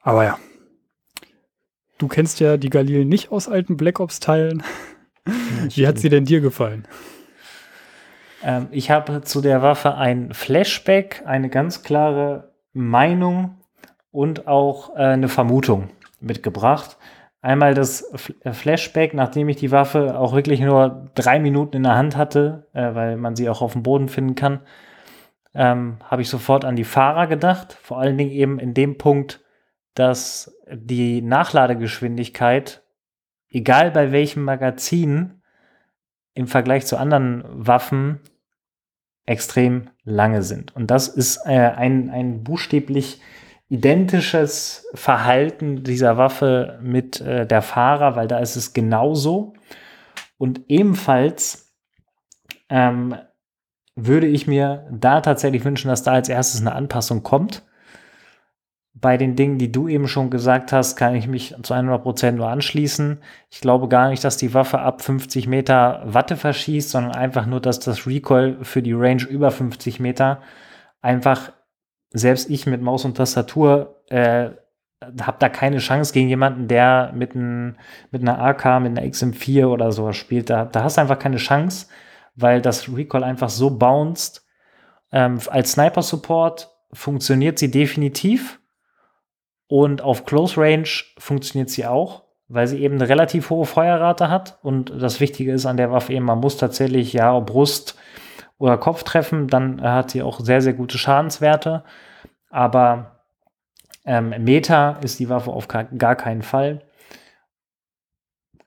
[0.00, 0.38] Aber ja.
[1.98, 4.62] Du kennst ja die Galil nicht aus alten Black Ops-Teilen.
[5.74, 6.86] Wie hat sie denn dir gefallen?
[8.42, 13.56] Ähm, ich habe zu der Waffe ein Flashback, eine ganz klare Meinung
[14.10, 16.96] und auch äh, eine Vermutung mitgebracht.
[17.48, 18.02] Einmal das
[18.42, 22.66] äh, Flashback, nachdem ich die Waffe auch wirklich nur drei Minuten in der Hand hatte,
[22.74, 24.60] äh, weil man sie auch auf dem Boden finden kann,
[25.54, 27.72] ähm, habe ich sofort an die Fahrer gedacht.
[27.72, 29.40] Vor allen Dingen eben in dem Punkt,
[29.94, 32.82] dass die Nachladegeschwindigkeit,
[33.48, 35.40] egal bei welchem Magazin,
[36.34, 38.20] im Vergleich zu anderen Waffen
[39.24, 40.76] extrem lange sind.
[40.76, 43.22] Und das ist äh, ein, ein buchstäblich
[43.68, 49.54] identisches Verhalten dieser Waffe mit äh, der Fahrer, weil da ist es genauso.
[50.38, 51.74] Und ebenfalls
[52.70, 53.14] ähm,
[53.94, 57.62] würde ich mir da tatsächlich wünschen, dass da als erstes eine Anpassung kommt.
[58.94, 62.48] Bei den Dingen, die du eben schon gesagt hast, kann ich mich zu 100% nur
[62.48, 63.18] anschließen.
[63.50, 67.60] Ich glaube gar nicht, dass die Waffe ab 50 Meter Watte verschießt, sondern einfach nur,
[67.60, 70.40] dass das Recoil für die Range über 50 Meter
[71.00, 71.52] einfach
[72.10, 74.50] selbst ich mit Maus und Tastatur äh,
[75.20, 77.78] habe da keine Chance gegen jemanden, der mit, ein,
[78.10, 80.50] mit einer AK, mit einer XM4 oder sowas spielt.
[80.50, 81.86] Da, da hast du einfach keine Chance,
[82.34, 84.44] weil das Recoil einfach so bounced.
[85.12, 88.60] Ähm, als Sniper-Support funktioniert sie definitiv
[89.68, 94.58] und auf Close Range funktioniert sie auch, weil sie eben eine relativ hohe Feuerrate hat
[94.62, 97.96] und das Wichtige ist an der Waffe eben, man muss tatsächlich ja Brust,
[98.58, 101.84] oder Kopf treffen, dann hat sie auch sehr, sehr gute Schadenswerte.
[102.50, 103.22] Aber
[104.04, 106.82] ähm, Meta ist die Waffe auf gar keinen Fall.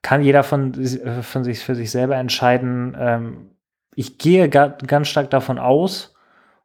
[0.01, 2.95] Kann jeder von, äh, von sich für sich selber entscheiden.
[2.97, 3.51] Ähm,
[3.95, 6.15] ich gehe ganz stark davon aus,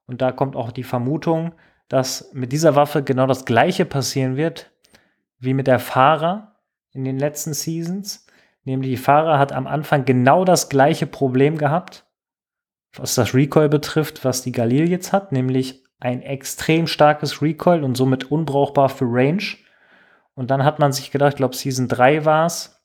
[0.06, 1.52] und da kommt auch die Vermutung,
[1.88, 4.70] dass mit dieser Waffe genau das Gleiche passieren wird
[5.38, 6.56] wie mit der Fahrer
[6.92, 8.26] in den letzten Seasons.
[8.64, 12.05] Nämlich die Fahrer hat am Anfang genau das gleiche Problem gehabt
[12.98, 17.96] was das Recoil betrifft, was die Galil jetzt hat, nämlich ein extrem starkes Recoil und
[17.96, 19.42] somit unbrauchbar für Range.
[20.34, 22.82] Und dann hat man sich gedacht, ich glaube Season 3 war es,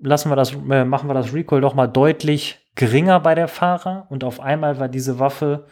[0.00, 4.06] lassen wir das, äh, machen wir das Recoil doch mal deutlich geringer bei der Fahrer
[4.10, 5.66] und auf einmal war diese Waffe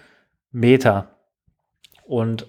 [0.50, 1.10] Meter.
[2.04, 2.46] Und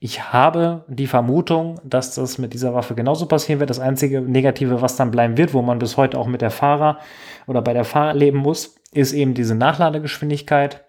[0.00, 3.70] ich habe die Vermutung, dass das mit dieser Waffe genauso passieren wird.
[3.70, 6.98] Das einzige Negative, was dann bleiben wird, wo man bis heute auch mit der Fahrer
[7.46, 10.84] oder bei der Fahrer leben muss, ist eben diese Nachladegeschwindigkeit.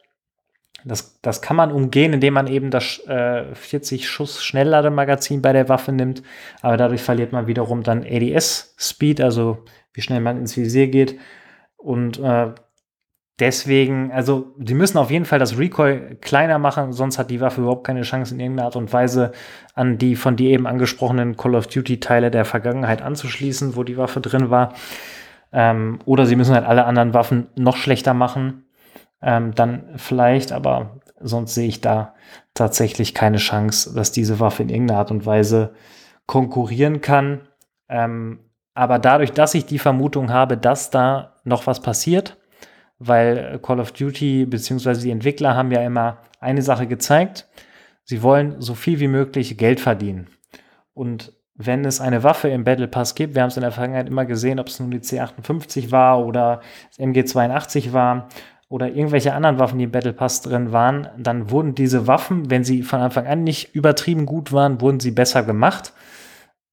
[0.85, 5.67] Das, das kann man umgehen, indem man eben das äh, 40 Schuss Schnelllademagazin bei der
[5.67, 6.23] Waffe nimmt,
[6.61, 11.19] aber dadurch verliert man wiederum dann ADS-Speed, also wie schnell man ins Visier geht.
[11.75, 12.53] Und äh,
[13.39, 17.61] deswegen, also die müssen auf jeden Fall das Recoil kleiner machen, sonst hat die Waffe
[17.61, 19.31] überhaupt keine Chance in irgendeiner Art und Weise
[19.73, 24.21] an die von dir eben angesprochenen Call of Duty-Teile der Vergangenheit anzuschließen, wo die Waffe
[24.21, 24.73] drin war.
[25.51, 28.65] Ähm, oder sie müssen halt alle anderen Waffen noch schlechter machen.
[29.21, 32.13] Ähm, dann vielleicht, aber sonst sehe ich da
[32.53, 35.73] tatsächlich keine Chance, dass diese Waffe in irgendeiner Art und Weise
[36.25, 37.41] konkurrieren kann.
[37.89, 38.39] Ähm,
[38.73, 42.37] aber dadurch, dass ich die Vermutung habe, dass da noch was passiert,
[42.99, 45.01] weil Call of Duty bzw.
[45.01, 47.47] die Entwickler haben ja immer eine Sache gezeigt,
[48.03, 50.27] sie wollen so viel wie möglich Geld verdienen.
[50.93, 54.07] Und wenn es eine Waffe im Battle Pass gibt, wir haben es in der Vergangenheit
[54.07, 58.29] immer gesehen, ob es nun die C58 war oder das MG82 war
[58.69, 62.63] oder irgendwelche anderen Waffen, die im Battle Pass drin waren, dann wurden diese Waffen, wenn
[62.63, 65.91] sie von Anfang an nicht übertrieben gut waren, wurden sie besser gemacht.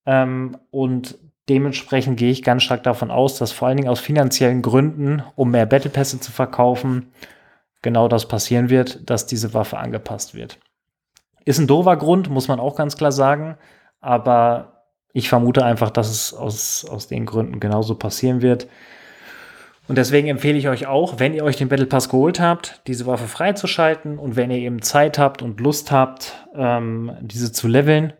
[0.05, 1.19] Ähm, und
[1.49, 5.51] dementsprechend gehe ich ganz stark davon aus, dass vor allen Dingen aus finanziellen Gründen, um
[5.51, 7.11] mehr Battle Pässe zu verkaufen,
[7.83, 10.61] genau das passieren wird, dass diese Waffe angepasst wird.
[11.45, 13.57] Ist ein doofer Grund, muss man auch ganz klar sagen,
[14.01, 14.76] aber
[15.17, 18.69] ich vermute einfach, dass es aus, aus den Gründen genauso passieren wird.
[19.89, 23.07] Und deswegen empfehle ich euch auch, wenn ihr euch den Battle Pass geholt habt, diese
[23.07, 28.13] Waffe freizuschalten und wenn ihr eben Zeit habt und Lust habt, ähm, diese zu leveln,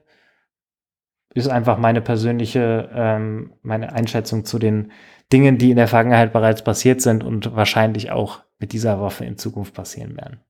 [1.35, 4.91] ist einfach meine persönliche, ähm, meine Einschätzung zu den
[5.31, 9.37] Dingen, die in der Vergangenheit bereits passiert sind und wahrscheinlich auch mit dieser Waffe in
[9.37, 10.41] Zukunft passieren werden.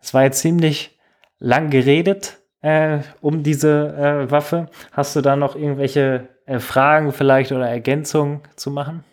[0.00, 0.98] Es war jetzt ziemlich
[1.38, 4.70] lang geredet, äh, um diese äh, Waffe.
[4.90, 9.04] Hast du da noch irgendwelche äh, Fragen vielleicht oder Ergänzungen zu machen?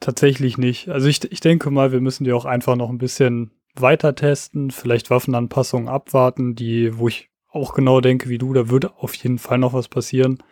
[0.00, 0.88] Tatsächlich nicht.
[0.88, 4.72] Also ich, ich denke mal, wir müssen die auch einfach noch ein bisschen weiter testen,
[4.72, 9.38] vielleicht Waffenanpassungen abwarten, die, wo ich auch genau denke wie du, da würde auf jeden
[9.38, 10.42] Fall noch was passieren,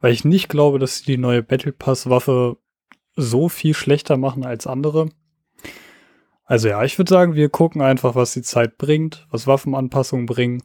[0.00, 2.58] weil ich nicht glaube, dass die neue Battle Pass Waffe
[3.16, 5.08] so viel schlechter machen als andere.
[6.46, 10.62] Also ja, ich würde sagen, wir gucken einfach, was die Zeit bringt, was Waffenanpassungen bringen.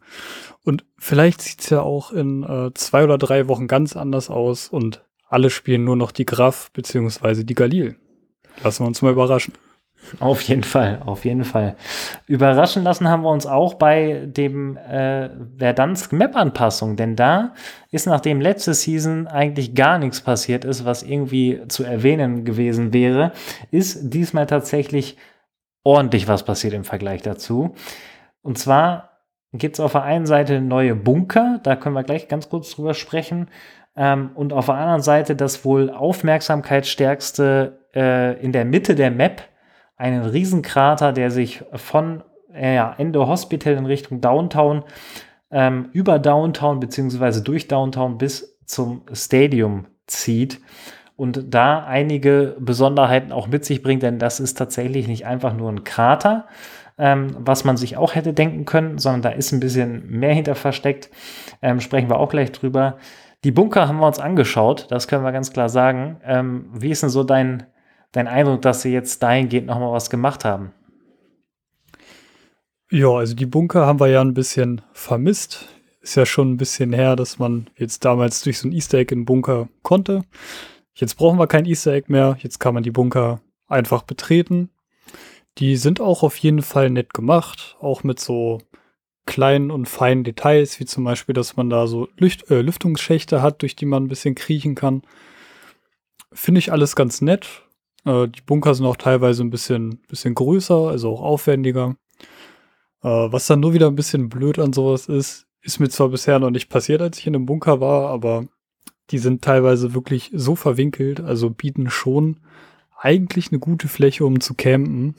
[0.63, 5.04] Und vielleicht sieht's ja auch in äh, zwei oder drei Wochen ganz anders aus und
[5.28, 7.96] alle spielen nur noch die Graf beziehungsweise die Galil.
[8.63, 9.54] Lassen wir uns mal überraschen.
[10.20, 11.76] Auf jeden Fall, auf jeden Fall.
[12.28, 17.54] Überraschen lassen haben wir uns auch bei dem äh, Verdansk Map-Anpassung, denn da
[17.91, 23.32] ist nachdem letzte Season eigentlich gar nichts passiert ist, was irgendwie zu erwähnen gewesen wäre,
[23.70, 25.17] ist diesmal tatsächlich
[25.84, 27.76] ordentlich was passiert im Vergleich dazu.
[28.41, 29.12] Und zwar
[29.54, 32.94] gibt es auf der einen Seite neue Bunker, da können wir gleich ganz kurz drüber
[32.94, 33.50] sprechen.
[33.96, 39.44] Ähm, und auf der anderen Seite das wohl aufmerksamkeitsstärkste äh, in der Mitte der Map
[39.98, 44.84] einen Riesenkrater, der sich von äh, Ende Hospital in Richtung Downtown
[45.52, 50.62] ähm, über Downtown beziehungsweise durch Downtown bis zum Stadium zieht
[51.15, 55.71] und da einige Besonderheiten auch mit sich bringt, denn das ist tatsächlich nicht einfach nur
[55.71, 56.47] ein Krater,
[56.97, 60.56] ähm, was man sich auch hätte denken können, sondern da ist ein bisschen mehr hinter
[60.56, 61.10] versteckt.
[61.62, 62.97] Ähm, sprechen wir auch gleich drüber.
[63.43, 66.17] Die Bunker haben wir uns angeschaut, das können wir ganz klar sagen.
[66.24, 67.63] Ähm, wie ist denn so dein,
[68.12, 70.74] dein Eindruck, dass sie jetzt dahingehend nochmal was gemacht haben?
[72.91, 75.69] Ja, also die Bunker haben wir ja ein bisschen vermisst.
[76.02, 79.13] Ist ja schon ein bisschen her, dass man jetzt damals durch so ein Easter Egg
[79.13, 80.24] in den Bunker konnte.
[80.93, 82.38] Jetzt brauchen wir kein Easter Egg mehr.
[82.41, 84.69] Jetzt kann man die Bunker einfach betreten.
[85.58, 88.60] Die sind auch auf jeden Fall nett gemacht, auch mit so
[89.25, 93.62] kleinen und feinen Details, wie zum Beispiel, dass man da so Lüft äh, Lüftungsschächte hat,
[93.62, 95.04] durch die man ein bisschen kriechen kann.
[96.34, 97.63] Finde ich alles ganz nett.
[98.06, 101.95] Äh, die Bunker sind auch teilweise ein bisschen, bisschen größer, also auch aufwendiger.
[103.04, 106.39] Äh, was dann nur wieder ein bisschen blöd an sowas ist, ist mir zwar bisher
[106.39, 108.47] noch nicht passiert, als ich in einem Bunker war, aber
[109.12, 112.38] die sind teilweise wirklich so verwinkelt, also bieten schon
[112.97, 115.15] eigentlich eine gute Fläche, um zu campen.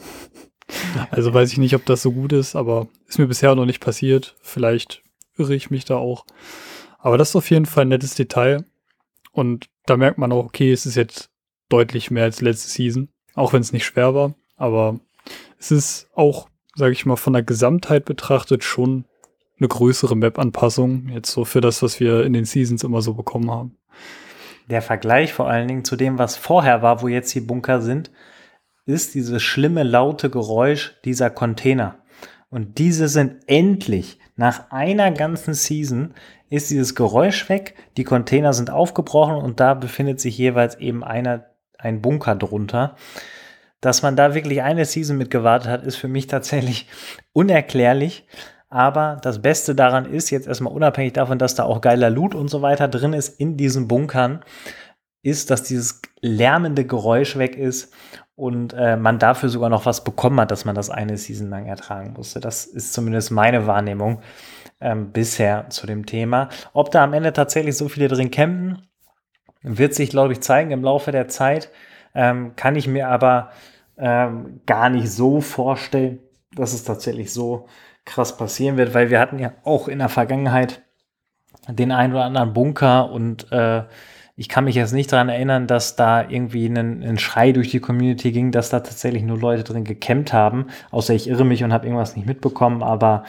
[1.11, 3.81] Also weiß ich nicht, ob das so gut ist, aber ist mir bisher noch nicht
[3.81, 4.37] passiert.
[4.40, 5.02] Vielleicht
[5.37, 6.24] irre ich mich da auch.
[6.98, 8.64] Aber das ist auf jeden Fall ein nettes Detail.
[9.33, 11.31] Und da merkt man auch, okay, es ist jetzt
[11.68, 13.09] deutlich mehr als letzte Season.
[13.35, 14.35] Auch wenn es nicht schwer war.
[14.57, 15.00] Aber
[15.59, 19.05] es ist auch, sage ich mal, von der Gesamtheit betrachtet schon
[19.59, 21.09] eine größere Map-Anpassung.
[21.09, 23.76] Jetzt so für das, was wir in den Seasons immer so bekommen haben
[24.68, 28.11] der Vergleich vor allen Dingen zu dem, was vorher war, wo jetzt die Bunker sind,
[28.87, 31.98] ist dieses schlimme, laute Geräusch dieser Container.
[32.50, 36.14] Und diese sind endlich, nach einer ganzen Season,
[36.50, 41.46] ist dieses Geräusch weg, die Container sind aufgebrochen und da befindet sich jeweils eben einer,
[41.78, 42.96] ein Bunker drunter.
[43.81, 46.88] Dass man da wirklich eine Season mit gewartet hat, ist für mich tatsächlich
[47.33, 48.26] unerklärlich.
[48.72, 52.48] Aber das Beste daran ist, jetzt erstmal unabhängig davon, dass da auch geiler Loot und
[52.48, 54.42] so weiter drin ist in diesen Bunkern,
[55.22, 57.92] ist, dass dieses lärmende Geräusch weg ist
[58.35, 61.66] und äh, man dafür sogar noch was bekommen hat, dass man das eine Season lang
[61.66, 62.40] ertragen musste.
[62.40, 64.22] Das ist zumindest meine Wahrnehmung
[64.80, 66.48] ähm, bisher zu dem Thema.
[66.72, 68.88] Ob da am Ende tatsächlich so viele drin campen,
[69.61, 71.70] wird sich, glaube ich, zeigen im Laufe der Zeit.
[72.14, 73.50] Ähm, kann ich mir aber
[73.98, 76.20] ähm, gar nicht so vorstellen,
[76.54, 77.66] dass es tatsächlich so
[78.05, 80.83] krass passieren wird, weil wir hatten ja auch in der Vergangenheit
[81.69, 83.85] den einen oder anderen Bunker und äh,
[84.35, 87.81] ich kann mich jetzt nicht daran erinnern, dass da irgendwie ein, ein, Schrei durch die
[87.81, 91.73] Community ging, dass da tatsächlich nur Leute drin gekämmt haben, außer ich irre mich und
[91.73, 93.25] habe irgendwas nicht mitbekommen, aber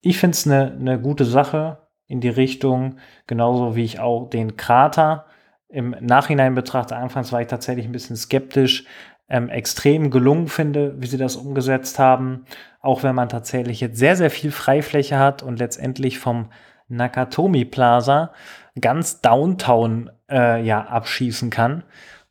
[0.00, 4.56] ich finde es eine ne gute Sache in die Richtung, genauso wie ich auch den
[4.56, 5.26] Krater
[5.68, 6.96] im Nachhinein betrachte.
[6.96, 8.84] Anfangs war ich tatsächlich ein bisschen skeptisch,
[9.28, 12.44] ähm, extrem gelungen finde, wie sie das umgesetzt haben.
[12.80, 16.48] Auch wenn man tatsächlich jetzt sehr, sehr viel Freifläche hat und letztendlich vom
[16.88, 18.32] Nakatomi Plaza
[18.80, 21.84] ganz Downtown äh, ja abschießen kann,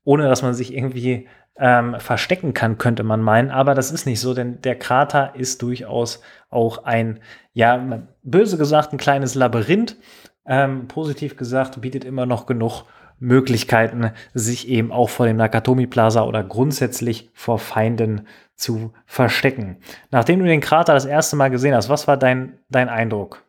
[0.04, 1.27] ohne dass man sich irgendwie
[1.58, 3.51] ähm, verstecken kann, könnte man meinen.
[3.51, 7.19] Aber das ist nicht so, denn der Krater ist durchaus auch ein,
[7.54, 9.95] ja, böse gesagt, ein kleines Labyrinth.
[10.45, 12.86] Ähm, positiv gesagt, bietet immer noch genug
[13.22, 19.78] Möglichkeiten, sich eben auch vor dem Nakatomi Plaza oder grundsätzlich vor Feinden zu verstecken.
[20.10, 23.46] Nachdem du den Krater das erste Mal gesehen hast, was war dein, dein Eindruck?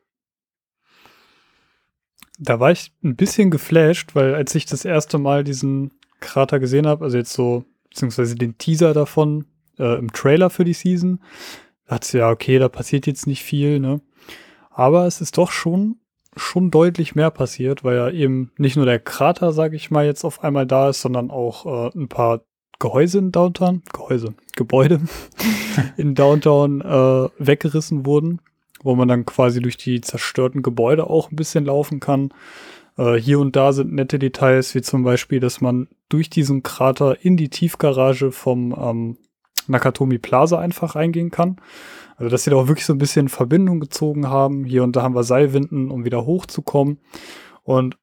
[2.39, 6.87] Da war ich ein bisschen geflasht, weil als ich das erste Mal diesen Krater gesehen
[6.87, 9.47] habe, also jetzt so, beziehungsweise den Teaser davon
[9.79, 11.21] äh, im Trailer für die Season,
[11.87, 14.01] dachte ich ja, okay, da passiert jetzt nicht viel, ne?
[14.71, 15.97] Aber es ist doch schon,
[16.37, 20.25] schon deutlich mehr passiert, weil ja eben nicht nur der Krater, sage ich mal, jetzt
[20.25, 22.40] auf einmal da ist, sondern auch äh, ein paar
[22.79, 25.01] Gehäuse in Downtown, Gehäuse, Gebäude
[25.97, 28.40] in Downtown äh, weggerissen wurden,
[28.83, 32.31] wo man dann quasi durch die zerstörten Gebäude auch ein bisschen laufen kann.
[32.97, 37.25] Äh, hier und da sind nette Details, wie zum Beispiel, dass man durch diesen Krater
[37.25, 39.16] in die Tiefgarage vom ähm,
[39.68, 41.57] Nakatomi Plaza einfach reingehen kann.
[42.23, 44.65] Also, dass sie da auch wirklich so ein bisschen Verbindung gezogen haben.
[44.65, 47.01] Hier und da haben wir Seilwinden, um wieder hochzukommen.
[47.65, 47.99] Und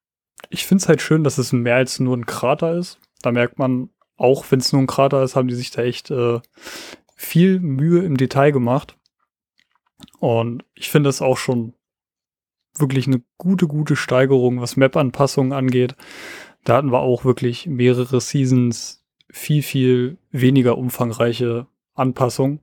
[0.50, 3.00] ich finde es halt schön, dass es mehr als nur ein Krater ist.
[3.22, 6.10] Da merkt man, auch wenn es nur ein Krater ist, haben die sich da echt
[6.10, 6.40] äh,
[7.16, 8.98] viel Mühe im Detail gemacht.
[10.18, 11.72] Und ich finde es auch schon
[12.76, 15.96] wirklich eine gute, gute Steigerung, was Map-Anpassungen angeht.
[16.64, 22.60] Da hatten wir auch wirklich mehrere Seasons viel, viel weniger umfangreiche Anpassungen.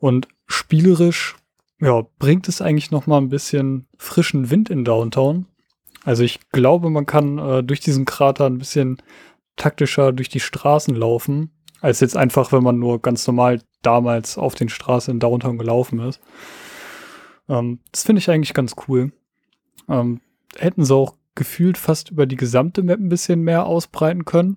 [0.00, 1.36] Und spielerisch,
[1.80, 5.46] ja, bringt es eigentlich noch mal ein bisschen frischen Wind in Downtown.
[6.04, 9.00] Also ich glaube, man kann äh, durch diesen Krater ein bisschen
[9.56, 14.54] taktischer durch die Straßen laufen, als jetzt einfach, wenn man nur ganz normal damals auf
[14.54, 16.20] den Straßen in Downtown gelaufen ist.
[17.48, 19.12] Ähm, das finde ich eigentlich ganz cool.
[19.88, 20.20] Ähm,
[20.56, 24.56] hätten sie auch gefühlt fast über die gesamte Map ein bisschen mehr ausbreiten können.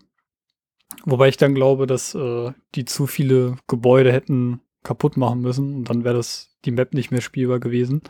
[1.05, 5.89] Wobei ich dann glaube, dass äh, die zu viele Gebäude hätten kaputt machen müssen und
[5.89, 8.01] dann wäre das die Map nicht mehr spielbar gewesen.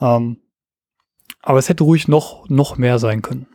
[0.00, 0.38] Ähm,
[1.42, 3.46] aber es hätte ruhig noch, noch mehr sein können.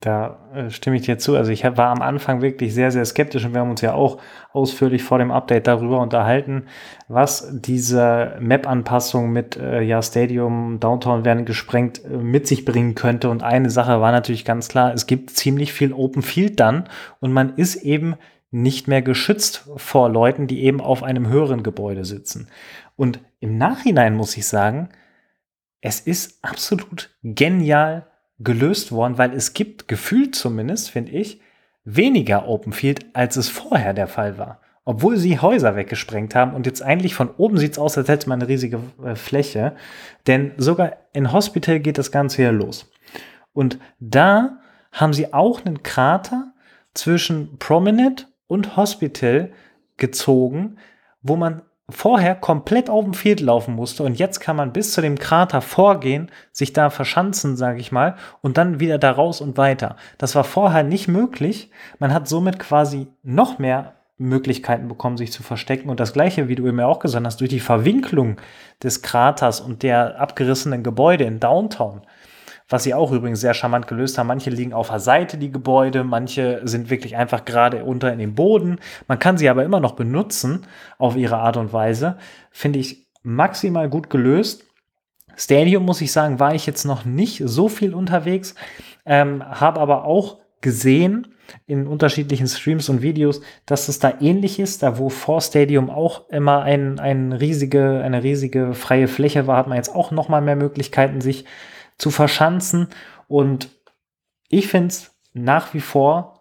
[0.00, 1.34] Da äh, stimme ich dir zu.
[1.34, 4.18] Also ich war am Anfang wirklich sehr, sehr skeptisch und wir haben uns ja auch
[4.52, 6.66] ausführlich vor dem Update darüber unterhalten,
[7.08, 13.28] was diese Map-Anpassung mit äh, ja, Stadium, Downtown werden gesprengt äh, mit sich bringen könnte.
[13.28, 17.32] Und eine Sache war natürlich ganz klar, es gibt ziemlich viel Open Field dann und
[17.32, 18.14] man ist eben
[18.50, 22.48] nicht mehr geschützt vor Leuten, die eben auf einem höheren Gebäude sitzen.
[22.96, 24.88] Und im Nachhinein muss ich sagen,
[25.80, 28.06] es ist absolut genial
[28.38, 31.40] gelöst worden, weil es gibt gefühlt zumindest, finde ich,
[31.84, 34.60] weniger Open Field, als es vorher der Fall war.
[34.84, 38.28] Obwohl sie Häuser weggesprengt haben und jetzt eigentlich von oben sieht es aus, als hätte
[38.28, 39.76] man eine riesige äh, Fläche.
[40.26, 42.90] Denn sogar in Hospital geht das Ganze ja los.
[43.52, 44.60] Und da
[44.92, 46.54] haben sie auch einen Krater
[46.94, 49.52] zwischen Prominent und Hospital
[49.96, 50.76] gezogen,
[51.22, 55.00] wo man vorher komplett auf dem Field laufen musste und jetzt kann man bis zu
[55.00, 59.56] dem Krater vorgehen, sich da verschanzen, sage ich mal, und dann wieder da raus und
[59.56, 59.96] weiter.
[60.18, 61.70] Das war vorher nicht möglich.
[61.98, 65.88] Man hat somit quasi noch mehr Möglichkeiten bekommen, sich zu verstecken.
[65.88, 68.36] Und das gleiche, wie du mir auch gesagt hast, durch die Verwinklung
[68.82, 72.02] des Kraters und der abgerissenen Gebäude in Downtown
[72.68, 74.26] was sie auch übrigens sehr charmant gelöst haben.
[74.26, 78.34] Manche liegen auf der Seite, die Gebäude, manche sind wirklich einfach gerade unter in den
[78.34, 78.78] Boden.
[79.06, 80.66] Man kann sie aber immer noch benutzen
[80.98, 82.18] auf ihre Art und Weise.
[82.50, 84.64] Finde ich maximal gut gelöst.
[85.36, 88.54] Stadium, muss ich sagen, war ich jetzt noch nicht so viel unterwegs,
[89.06, 91.28] ähm, habe aber auch gesehen
[91.66, 94.82] in unterschiedlichen Streams und Videos, dass es da ähnlich ist.
[94.82, 99.68] Da wo vor Stadium auch immer ein, ein riesige, eine riesige freie Fläche war, hat
[99.68, 101.44] man jetzt auch noch mal mehr Möglichkeiten, sich
[101.98, 102.88] zu verschanzen.
[103.26, 103.68] Und
[104.48, 106.38] ich finde es nach wie vor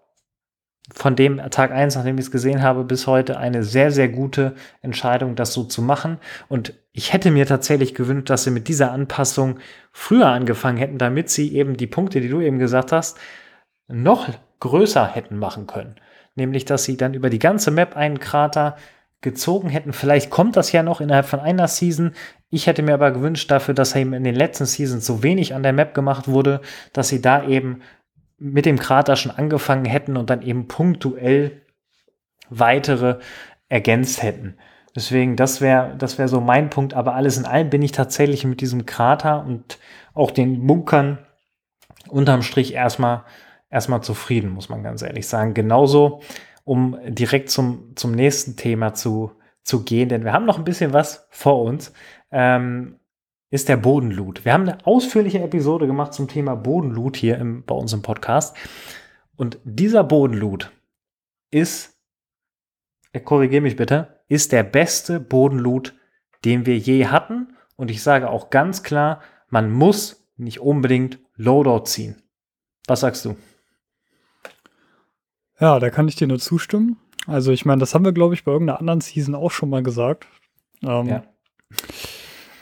[0.94, 4.56] von dem Tag 1, nachdem ich es gesehen habe, bis heute eine sehr, sehr gute
[4.82, 6.18] Entscheidung, das so zu machen.
[6.48, 9.60] Und ich hätte mir tatsächlich gewünscht, dass sie mit dieser Anpassung
[9.92, 13.18] früher angefangen hätten, damit sie eben die Punkte, die du eben gesagt hast,
[13.90, 15.96] noch größer hätten machen können.
[16.36, 18.78] Nämlich, dass sie dann über die ganze Map einen Krater
[19.22, 19.94] gezogen hätten.
[19.94, 22.14] Vielleicht kommt das ja noch innerhalb von einer Season.
[22.50, 25.64] Ich hätte mir aber gewünscht dafür, dass eben in den letzten Seasons so wenig an
[25.64, 26.62] der Map gemacht wurde,
[26.94, 27.82] dass sie da eben
[28.38, 31.64] mit dem Krater schon angefangen hätten und dann eben punktuell
[32.50, 33.20] weitere
[33.68, 34.58] ergänzt hätten.
[34.96, 36.94] Deswegen, das wäre das wäre so mein Punkt.
[36.94, 39.78] Aber alles in allem bin ich tatsächlich mit diesem Krater und
[40.14, 41.20] auch den Bunkern
[42.08, 43.24] unterm Strich erstmal
[43.70, 45.54] erstmal zufrieden, muss man ganz ehrlich sagen.
[45.54, 46.22] Genauso
[46.68, 49.32] um direkt zum, zum nächsten Thema zu,
[49.64, 51.94] zu gehen, denn wir haben noch ein bisschen was vor uns,
[52.32, 53.00] ähm,
[53.50, 54.44] ist der Bodenloot.
[54.46, 58.56] Wir haben eine ausführliche Episode gemacht zum Thema Bodenloot hier im, bei uns im Podcast.
[59.36, 60.72] Und dieser Bodenloot
[61.52, 61.98] ist,
[63.14, 65.94] äh, korrigiere mich bitte, ist der beste Bodenloot,
[66.44, 67.56] den wir je hatten.
[67.76, 72.22] Und ich sage auch ganz klar, man muss nicht unbedingt Loadout ziehen.
[72.88, 73.38] Was sagst du?
[75.60, 76.98] Ja, da kann ich dir nur zustimmen.
[77.26, 79.84] Also ich meine, das haben wir, glaube ich, bei irgendeiner anderen Season auch schon mal
[79.84, 80.28] gesagt.
[80.84, 81.24] Ähm, ja.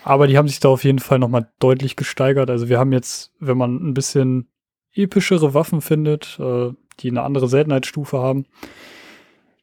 [0.05, 2.49] Aber die haben sich da auf jeden Fall nochmal deutlich gesteigert.
[2.49, 4.47] Also wir haben jetzt, wenn man ein bisschen
[4.93, 8.45] epischere Waffen findet, äh, die eine andere Seltenheitsstufe haben,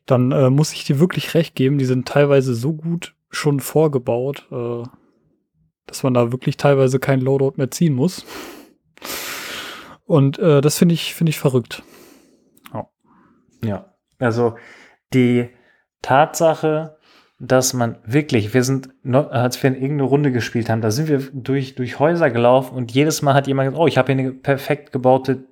[0.04, 4.46] dann äh, muss ich dir wirklich recht geben, die sind teilweise so gut schon vorgebaut.
[4.50, 4.82] Äh,
[5.86, 8.24] dass man da wirklich teilweise kein Loadout mehr ziehen muss.
[10.04, 11.82] Und äh, das finde ich, finde ich verrückt.
[12.72, 12.84] Oh.
[13.64, 14.56] Ja, also
[15.12, 15.50] die
[16.00, 16.98] Tatsache,
[17.44, 21.18] dass man wirklich, wir sind, als wir in irgendeine Runde gespielt haben, da sind wir
[21.32, 24.32] durch, durch Häuser gelaufen und jedes Mal hat jemand gesagt, oh, ich habe hier eine
[24.32, 25.42] perfekt gebaute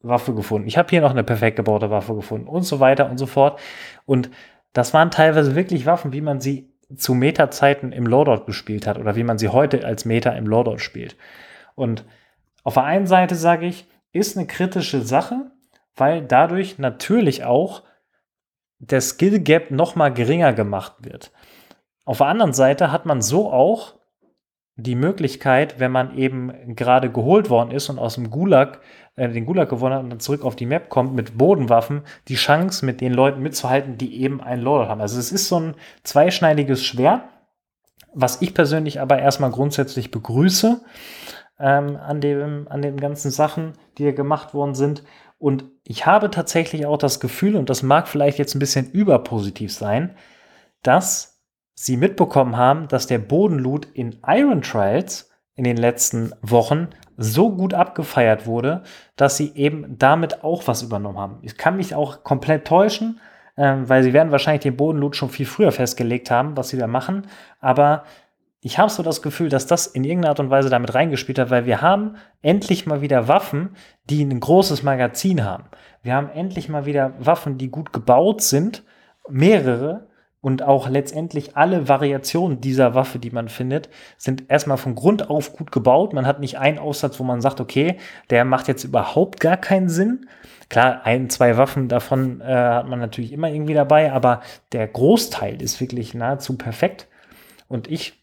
[0.00, 0.66] Waffe gefunden.
[0.66, 3.60] Ich habe hier noch eine perfekt gebaute Waffe gefunden und so weiter und so fort.
[4.06, 4.30] Und
[4.72, 9.14] das waren teilweise wirklich Waffen, wie man sie zu Meta-Zeiten im Loadout gespielt hat oder
[9.14, 11.14] wie man sie heute als Meta im Loadout spielt.
[11.74, 12.06] Und
[12.62, 15.50] auf der einen Seite sage ich, ist eine kritische Sache,
[15.94, 17.82] weil dadurch natürlich auch
[18.78, 21.32] der Skill Gap noch mal geringer gemacht wird.
[22.04, 23.94] Auf der anderen Seite hat man so auch
[24.76, 28.80] die Möglichkeit, wenn man eben gerade geholt worden ist und aus dem Gulag,
[29.14, 32.34] äh, den Gulag gewonnen hat und dann zurück auf die Map kommt mit Bodenwaffen, die
[32.34, 35.00] Chance mit den Leuten mitzuhalten, die eben einen Loadout haben.
[35.00, 37.22] Also es ist so ein zweischneidiges Schwert,
[38.12, 40.80] was ich persönlich aber erstmal grundsätzlich begrüße
[41.60, 45.04] ähm, an, dem, an den ganzen Sachen, die hier gemacht worden sind.
[45.38, 49.72] Und ich habe tatsächlich auch das Gefühl, und das mag vielleicht jetzt ein bisschen überpositiv
[49.72, 50.16] sein,
[50.82, 51.33] dass
[51.74, 57.74] sie mitbekommen haben, dass der Bodenloot in Iron Trials in den letzten Wochen so gut
[57.74, 58.82] abgefeiert wurde,
[59.16, 61.38] dass sie eben damit auch was übernommen haben.
[61.42, 63.20] Ich kann mich auch komplett täuschen,
[63.56, 66.86] äh, weil sie werden wahrscheinlich den Bodenloot schon viel früher festgelegt haben, was sie da
[66.86, 67.26] machen.
[67.60, 68.04] Aber
[68.60, 71.50] ich habe so das Gefühl, dass das in irgendeiner Art und Weise damit reingespielt hat,
[71.50, 73.76] weil wir haben endlich mal wieder Waffen,
[74.08, 75.64] die ein großes Magazin haben.
[76.02, 78.82] Wir haben endlich mal wieder Waffen, die gut gebaut sind,
[79.28, 80.08] mehrere,
[80.44, 83.88] und auch letztendlich alle Variationen dieser Waffe, die man findet,
[84.18, 86.12] sind erstmal von Grund auf gut gebaut.
[86.12, 87.96] Man hat nicht einen Aufsatz, wo man sagt, okay,
[88.28, 90.26] der macht jetzt überhaupt gar keinen Sinn.
[90.68, 94.42] Klar, ein, zwei Waffen davon äh, hat man natürlich immer irgendwie dabei, aber
[94.72, 97.08] der Großteil ist wirklich nahezu perfekt.
[97.66, 98.22] Und ich,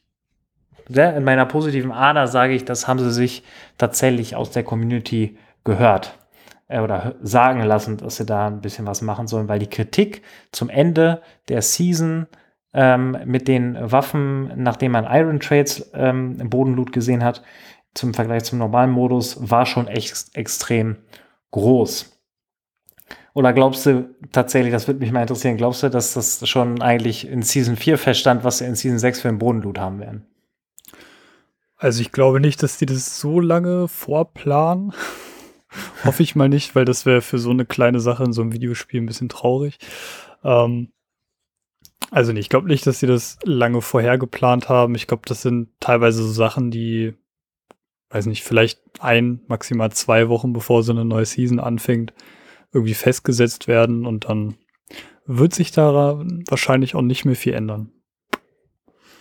[0.89, 3.41] in meiner positiven Ader sage ich, das haben sie sich
[3.80, 6.20] tatsächlich aus der Community gehört
[6.80, 10.69] oder sagen lassen, dass sie da ein bisschen was machen sollen, weil die Kritik zum
[10.69, 12.28] Ende der Season
[12.74, 17.43] ähm, mit den Waffen, nachdem man Iron Trades ähm, im Bodenloot gesehen hat,
[17.93, 20.97] zum Vergleich zum normalen Modus, war schon echt extrem
[21.51, 22.17] groß.
[23.34, 27.28] Oder glaubst du tatsächlich, das würde mich mal interessieren, glaubst du, dass das schon eigentlich
[27.28, 30.26] in Season 4 feststand, was sie in Season 6 für einen Bodenloot haben werden?
[31.78, 34.93] Also ich glaube nicht, dass die das so lange vorplanen.
[36.05, 38.53] Hoffe ich mal nicht, weil das wäre für so eine kleine Sache in so einem
[38.53, 39.78] Videospiel ein bisschen traurig.
[40.43, 40.91] Ähm,
[42.09, 44.95] also nee, ich glaube nicht, dass sie das lange vorher geplant haben.
[44.95, 47.13] Ich glaube, das sind teilweise so Sachen, die,
[48.09, 52.13] weiß nicht, vielleicht ein, maximal zwei Wochen bevor so eine neue Season anfängt,
[52.74, 54.55] irgendwie festgesetzt werden und dann
[55.26, 56.19] wird sich da
[56.49, 57.91] wahrscheinlich auch nicht mehr viel ändern.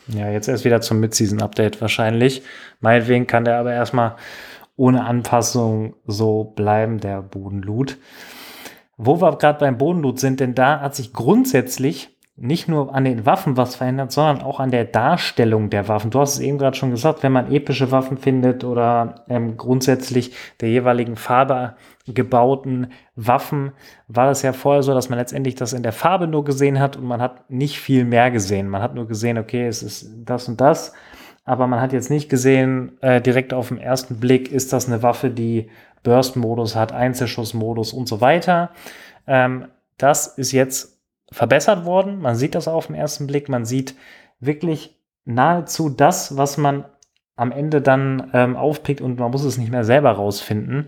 [0.09, 2.43] Ja, jetzt erst wieder zum Mid-Season-Update wahrscheinlich.
[2.81, 4.17] Meinetwegen kann der aber erstmal
[4.81, 7.99] ohne Anpassung so bleiben, der Bodenloot.
[8.97, 13.27] Wo wir gerade beim Bodenloot sind, denn da hat sich grundsätzlich nicht nur an den
[13.27, 16.11] Waffen was verändert, sondern auch an der Darstellung der Waffen.
[16.11, 20.35] Du hast es eben gerade schon gesagt, wenn man epische Waffen findet oder ähm, grundsätzlich
[20.63, 21.75] der jeweiligen Farbe
[22.07, 23.73] gebauten Waffen,
[24.09, 26.97] war es ja vorher so, dass man letztendlich das in der Farbe nur gesehen hat
[26.97, 28.71] und man hat nicht viel mehr gesehen.
[28.71, 30.95] Man hat nur gesehen, okay, es ist das und das
[31.51, 35.03] aber man hat jetzt nicht gesehen, äh, direkt auf den ersten Blick, ist das eine
[35.03, 35.69] Waffe, die
[36.05, 38.71] Burst-Modus hat, Einzelschuss-Modus und so weiter.
[39.27, 39.67] Ähm,
[39.99, 41.01] das ist jetzt
[41.33, 42.21] verbessert worden.
[42.21, 43.49] Man sieht das auf den ersten Blick.
[43.49, 43.97] Man sieht
[44.39, 46.85] wirklich nahezu das, was man
[47.35, 50.87] am Ende dann ähm, aufpickt und man muss es nicht mehr selber rausfinden.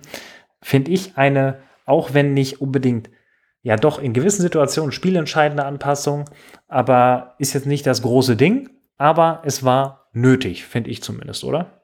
[0.60, 3.10] Finde ich eine, auch wenn nicht unbedingt
[3.62, 6.26] ja doch in gewissen Situationen spielentscheidende Anpassung,
[6.68, 11.82] aber ist jetzt nicht das große Ding, aber es war nötig, finde ich zumindest, oder?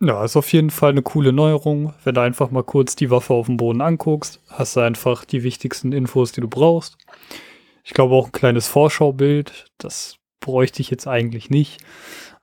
[0.00, 1.94] Ja, ist auf jeden Fall eine coole Neuerung.
[2.04, 5.42] Wenn du einfach mal kurz die Waffe auf dem Boden anguckst, hast du einfach die
[5.42, 6.98] wichtigsten Infos, die du brauchst.
[7.84, 11.82] Ich glaube auch ein kleines Vorschaubild, das bräuchte ich jetzt eigentlich nicht.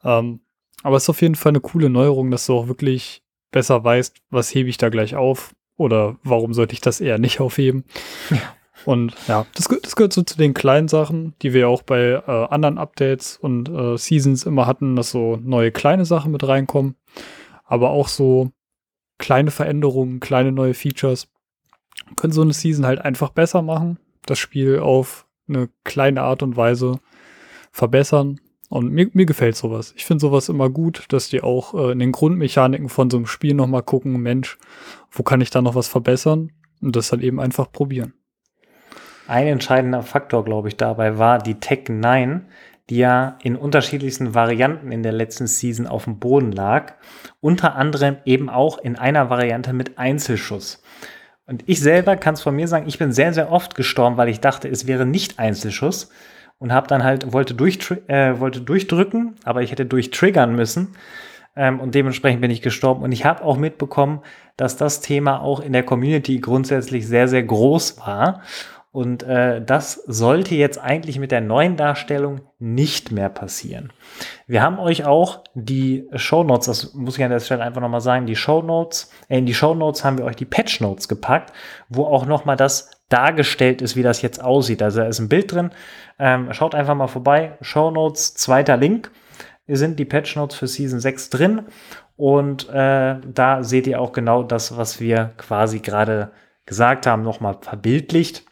[0.04, 0.42] Ähm,
[0.84, 4.18] aber es ist auf jeden Fall eine coole Neuerung, dass du auch wirklich besser weißt,
[4.30, 7.84] was hebe ich da gleich auf oder warum sollte ich das eher nicht aufheben.
[8.86, 12.48] Und ja, das, das gehört so zu den kleinen Sachen, die wir auch bei äh,
[12.50, 16.96] anderen Updates und äh, Seasons immer hatten, dass so neue kleine Sachen mit reinkommen.
[17.66, 18.52] Aber auch so
[19.18, 21.28] kleine Veränderungen, kleine neue Features
[22.16, 26.58] können so eine Season halt einfach besser machen, das Spiel auf eine kleine Art und
[26.58, 27.00] Weise
[27.72, 28.40] verbessern.
[28.70, 29.94] Und mir, mir gefällt sowas.
[29.98, 33.26] Ich finde sowas immer gut, dass die auch äh, in den Grundmechaniken von so einem
[33.26, 34.58] Spiel nochmal gucken, Mensch,
[35.12, 36.54] wo kann ich da noch was verbessern?
[36.82, 38.14] Und das dann eben einfach probieren.
[39.32, 42.48] Ein entscheidender Faktor, glaube ich, dabei war die Tech 9,
[42.90, 46.96] die ja in unterschiedlichsten Varianten in der letzten Season auf dem Boden lag.
[47.40, 50.84] Unter anderem eben auch in einer Variante mit Einzelschuss.
[51.46, 54.28] Und ich selber kann es von mir sagen, ich bin sehr, sehr oft gestorben, weil
[54.28, 56.12] ich dachte, es wäre nicht Einzelschuss
[56.58, 57.54] und habe dann halt, wollte,
[58.10, 60.98] äh, wollte durchdrücken, aber ich hätte durchtriggern müssen.
[61.56, 63.02] Ähm, und dementsprechend bin ich gestorben.
[63.02, 64.24] Und ich habe auch mitbekommen,
[64.58, 68.42] dass das Thema auch in der Community grundsätzlich sehr, sehr groß war.
[68.92, 73.94] Und äh, das sollte jetzt eigentlich mit der neuen Darstellung nicht mehr passieren.
[74.48, 78.02] Wir haben euch auch die Show Notes, das muss ich an der Stelle einfach nochmal
[78.02, 81.08] sagen, die Show Notes, äh, in die Show Notes haben wir euch die Patch Notes
[81.08, 81.54] gepackt,
[81.88, 84.82] wo auch nochmal das dargestellt ist, wie das jetzt aussieht.
[84.82, 85.72] Also da ist ein Bild drin.
[86.20, 87.58] Ähm, schaut einfach mal vorbei.
[87.62, 89.10] Show Notes, zweiter Link.
[89.68, 91.62] Hier sind die Patch Notes für Season 6 drin.
[92.18, 96.32] Und äh, da seht ihr auch genau das, was wir quasi gerade
[96.66, 98.46] gesagt haben, nochmal verbildlicht.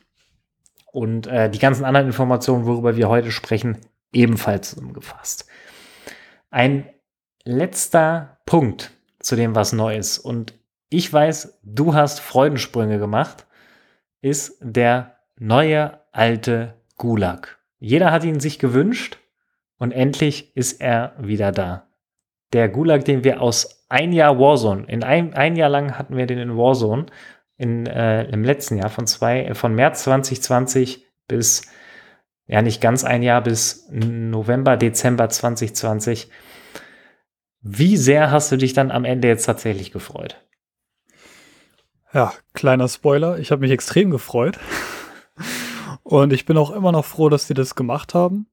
[0.92, 3.78] Und äh, die ganzen anderen Informationen, worüber wir heute sprechen,
[4.12, 5.48] ebenfalls zusammengefasst.
[6.50, 6.90] Ein
[7.44, 10.18] letzter Punkt zu dem, was neu ist.
[10.20, 10.54] Und
[10.90, 13.46] ich weiß, du hast Freudensprünge gemacht,
[14.22, 17.60] ist der neue alte Gulag.
[17.80, 19.20] Jeder hat ihn sich gewünscht
[19.78, 21.88] und endlich ist er wieder da.
[22.52, 26.26] Der Gulag, den wir aus ein Jahr Warzone, in ein, ein Jahr lang hatten wir
[26.26, 27.06] den in Warzone
[27.60, 31.64] in, äh, im letzten Jahr von zwei, von März 2020 bis,
[32.48, 36.32] ja, nicht ganz ein Jahr bis November, Dezember 2020.
[37.62, 40.42] Wie sehr hast du dich dann am Ende jetzt tatsächlich gefreut?
[42.14, 44.58] Ja, kleiner Spoiler, ich habe mich extrem gefreut.
[46.04, 48.48] Und ich bin auch immer noch froh, dass die das gemacht haben.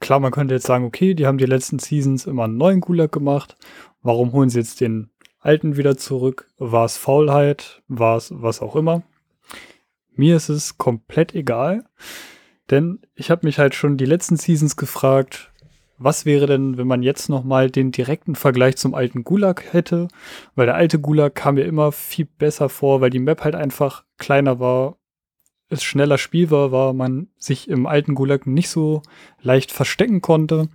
[0.00, 3.10] Klar, man könnte jetzt sagen, okay, die haben die letzten Seasons immer einen neuen Gulag
[3.10, 3.56] gemacht.
[4.02, 6.50] Warum holen sie jetzt den Alten wieder zurück.
[6.58, 7.82] War es Faulheit?
[7.88, 9.02] War es was auch immer?
[10.14, 11.84] Mir ist es komplett egal,
[12.70, 15.50] denn ich habe mich halt schon die letzten Seasons gefragt,
[15.96, 20.08] was wäre denn, wenn man jetzt nochmal den direkten Vergleich zum alten Gulag hätte?
[20.54, 24.04] Weil der alte Gulag kam mir immer viel besser vor, weil die Map halt einfach
[24.18, 24.96] kleiner war,
[25.68, 29.02] es schneller Spiel war, war man sich im alten Gulag nicht so
[29.40, 30.68] leicht verstecken konnte.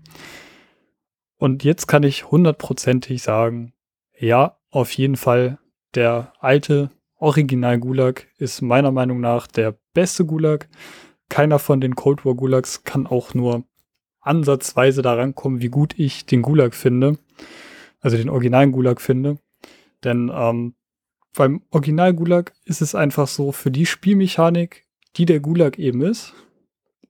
[1.38, 3.74] Und jetzt kann ich hundertprozentig sagen,
[4.18, 5.58] ja, auf jeden Fall.
[5.96, 10.68] Der alte Original Gulag ist meiner Meinung nach der beste Gulag.
[11.30, 13.64] Keiner von den Cold War Gulags kann auch nur
[14.20, 17.18] ansatzweise daran kommen, wie gut ich den Gulag finde.
[18.02, 19.38] Also den originalen Gulag finde.
[20.04, 20.76] Denn ähm,
[21.36, 26.34] beim Original Gulag ist es einfach so, für die Spielmechanik, die der Gulag eben ist,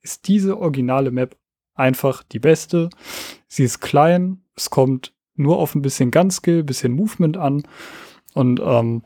[0.01, 1.35] ist diese originale Map
[1.73, 2.89] einfach die beste.
[3.47, 7.63] Sie ist klein, es kommt nur auf ein bisschen Gun-Skill, bisschen Movement an
[8.33, 9.03] und ähm,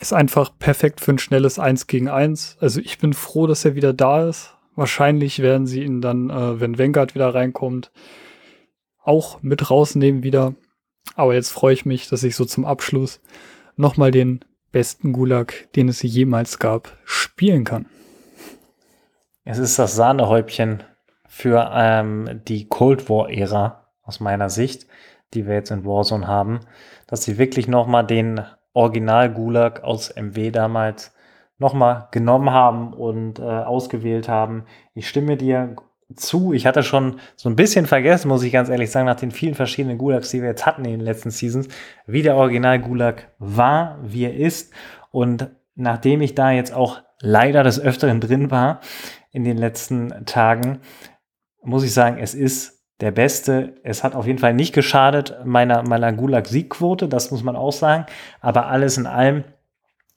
[0.00, 2.56] ist einfach perfekt für ein schnelles 1 gegen 1.
[2.60, 4.54] Also ich bin froh, dass er wieder da ist.
[4.76, 7.92] Wahrscheinlich werden sie ihn dann, äh, wenn Vanguard wieder reinkommt,
[9.02, 10.54] auch mit rausnehmen wieder.
[11.14, 13.20] Aber jetzt freue ich mich, dass ich so zum Abschluss
[13.76, 14.40] nochmal den
[14.72, 17.86] besten Gulag, den es jemals gab, spielen kann.
[19.44, 20.82] Es ist das Sahnehäubchen
[21.28, 24.86] für ähm, die Cold War-Ära aus meiner Sicht
[25.34, 26.60] die wir jetzt in Warzone haben,
[27.06, 28.40] dass sie wirklich nochmal den
[28.72, 31.14] Original-Gulag aus MW damals
[31.58, 34.64] nochmal genommen haben und äh, ausgewählt haben.
[34.94, 35.76] Ich stimme dir
[36.16, 36.52] zu.
[36.52, 39.54] Ich hatte schon so ein bisschen vergessen, muss ich ganz ehrlich sagen, nach den vielen
[39.54, 41.68] verschiedenen Gulags, die wir jetzt hatten in den letzten Seasons,
[42.06, 44.72] wie der Original-Gulag war, wie er ist.
[45.10, 48.80] Und nachdem ich da jetzt auch leider des Öfteren drin war
[49.30, 50.80] in den letzten Tagen,
[51.62, 52.73] muss ich sagen, es ist
[53.04, 53.76] der Beste.
[53.82, 58.06] Es hat auf jeden Fall nicht geschadet meiner, meiner Gulag-Siegquote, das muss man auch sagen.
[58.40, 59.44] Aber alles in allem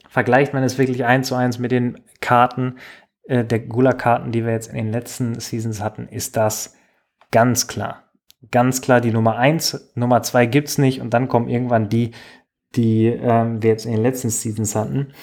[0.10, 2.78] vergleicht man es wirklich eins zu eins mit den Karten,
[3.28, 6.76] äh, der Gulag-Karten, die wir jetzt in den letzten Seasons hatten, ist das
[7.32, 8.04] ganz klar.
[8.52, 12.12] Ganz klar die Nummer eins, Nummer zwei gibt's nicht und dann kommen irgendwann die,
[12.76, 15.14] die äh, wir jetzt in den letzten Seasons hatten.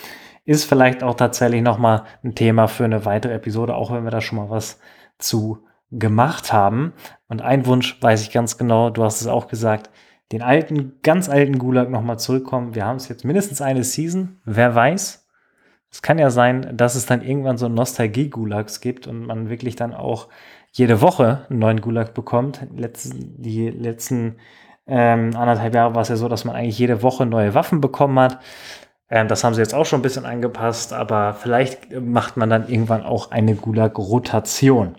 [0.44, 4.20] Ist vielleicht auch tatsächlich nochmal ein Thema für eine weitere Episode, auch wenn wir da
[4.20, 4.78] schon mal was
[5.18, 6.92] zu gemacht haben.
[7.34, 9.90] Und ein Wunsch weiß ich ganz genau, du hast es auch gesagt,
[10.30, 12.76] den alten, ganz alten Gulag nochmal zurückkommen.
[12.76, 15.26] Wir haben es jetzt mindestens eine Season, wer weiß.
[15.90, 19.94] Es kann ja sein, dass es dann irgendwann so Nostalgie-Gulags gibt und man wirklich dann
[19.94, 20.28] auch
[20.70, 22.60] jede Woche einen neuen Gulag bekommt.
[22.70, 24.36] Die letzten
[24.86, 28.20] ähm, anderthalb Jahre war es ja so, dass man eigentlich jede Woche neue Waffen bekommen
[28.20, 28.38] hat.
[29.10, 32.68] Ähm, das haben sie jetzt auch schon ein bisschen angepasst, aber vielleicht macht man dann
[32.68, 34.94] irgendwann auch eine Gulag-Rotation.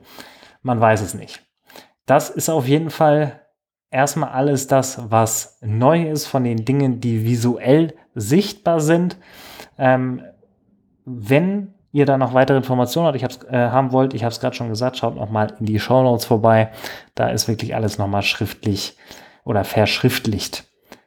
[0.63, 1.44] Man weiß es nicht.
[2.05, 3.41] Das ist auf jeden Fall
[3.89, 9.17] erstmal alles das, was neu ist von den Dingen, die visuell sichtbar sind.
[9.77, 10.21] Ähm,
[11.05, 14.39] wenn ihr da noch weitere Informationen habt, ich hab's, äh, haben wollt, ich habe es
[14.39, 16.71] gerade schon gesagt, schaut noch mal in die Show Notes vorbei.
[17.15, 18.97] Da ist wirklich alles noch mal schriftlich
[19.45, 20.65] oder verschriftlicht.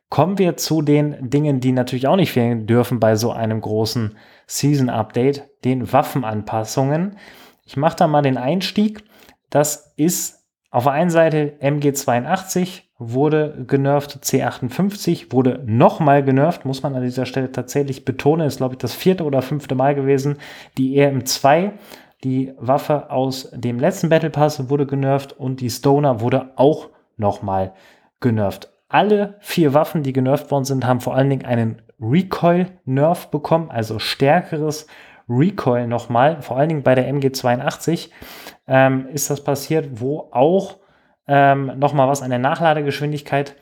[0.08, 4.16] Kommen wir zu den Dingen, die natürlich auch nicht fehlen dürfen bei so einem großen
[4.46, 7.18] Season Update, den Waffenanpassungen.
[7.66, 9.04] Ich mache da mal den Einstieg.
[9.50, 10.37] Das ist
[10.70, 17.26] auf der einen Seite MG82 wurde genervt, C58 wurde nochmal genervt, muss man an dieser
[17.26, 20.36] Stelle tatsächlich betonen, ist glaube ich das vierte oder fünfte Mal gewesen.
[20.76, 21.72] Die EM2,
[22.24, 27.72] die Waffe aus dem letzten Battle Pass wurde genervt und die Stoner wurde auch nochmal
[28.20, 28.70] genervt.
[28.88, 33.98] Alle vier Waffen, die genervt worden sind, haben vor allen Dingen einen Recoil-Nerf bekommen, also
[33.98, 34.86] stärkeres
[35.28, 36.40] Recoil nochmal.
[36.42, 38.10] Vor allen Dingen bei der MG82
[38.68, 40.76] ähm, ist das passiert, wo auch
[41.26, 43.56] ähm, nochmal was an der Nachladegeschwindigkeit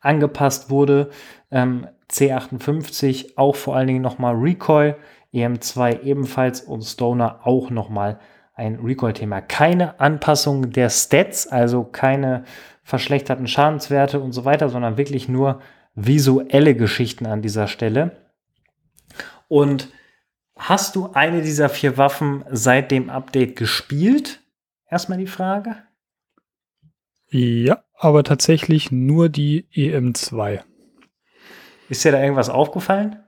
[0.00, 1.10] angepasst wurde.
[1.50, 4.96] Ähm, C58 auch vor allen Dingen nochmal Recoil,
[5.32, 8.18] EM2 ebenfalls und Stoner auch nochmal
[8.54, 9.40] ein Recoil-Thema.
[9.40, 12.44] Keine Anpassung der Stats, also keine
[12.82, 15.60] verschlechterten Schadenswerte und so weiter, sondern wirklich nur
[15.94, 18.12] visuelle Geschichten an dieser Stelle.
[19.48, 19.88] Und
[20.56, 24.40] hast du eine dieser vier Waffen seit dem Update gespielt?
[24.88, 25.76] Erstmal die Frage.
[27.28, 30.62] Ja, aber tatsächlich nur die EM2.
[31.88, 33.22] Ist dir da irgendwas aufgefallen?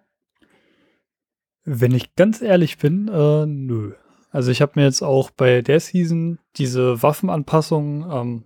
[1.65, 3.95] Wenn ich ganz ehrlich bin, äh, nö.
[4.31, 8.45] Also ich habe mir jetzt auch bei der Season diese Waffenanpassungen ähm,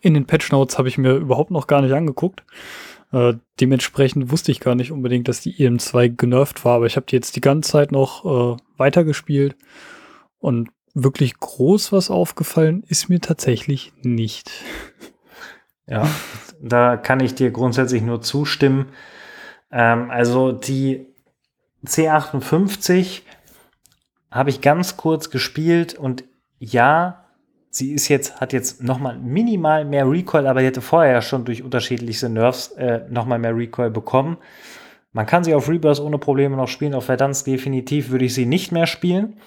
[0.00, 2.44] in den Patch Notes habe ich mir überhaupt noch gar nicht angeguckt.
[3.12, 7.06] Äh, dementsprechend wusste ich gar nicht unbedingt, dass die EM2 genervt war, aber ich habe
[7.06, 9.56] die jetzt die ganze Zeit noch äh, weitergespielt
[10.38, 14.50] und wirklich groß was aufgefallen ist mir tatsächlich nicht.
[15.86, 16.08] Ja,
[16.60, 18.86] da kann ich dir grundsätzlich nur zustimmen.
[19.72, 21.06] Ähm, also die
[21.84, 23.22] C58
[24.30, 26.24] habe ich ganz kurz gespielt und
[26.58, 27.19] ja,
[27.70, 31.44] sie ist jetzt, hat jetzt nochmal minimal mehr Recoil, aber die hatte vorher ja schon
[31.44, 34.36] durch unterschiedlichste Nerfs äh, nochmal mehr Recoil bekommen.
[35.12, 36.94] Man kann sie auf Rebirth ohne Probleme noch spielen.
[36.94, 39.38] Auf Verdansk definitiv würde ich sie nicht mehr spielen.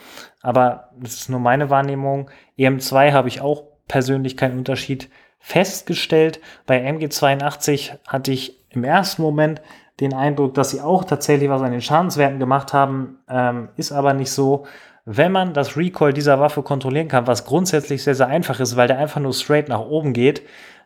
[0.42, 2.30] Aber das ist nur meine Wahrnehmung.
[2.58, 5.10] EM2 habe ich auch persönlich keinen Unterschied
[5.40, 6.42] festgestellt.
[6.66, 9.62] Bei MG82 hatte ich im ersten Moment
[10.00, 13.20] den Eindruck, dass sie auch tatsächlich was an den Schadenswerten gemacht haben.
[13.30, 14.66] Ähm, ist aber nicht so.
[15.06, 18.88] Wenn man das Recoil dieser Waffe kontrollieren kann, was grundsätzlich sehr, sehr einfach ist, weil
[18.88, 20.44] der einfach nur straight nach oben geht,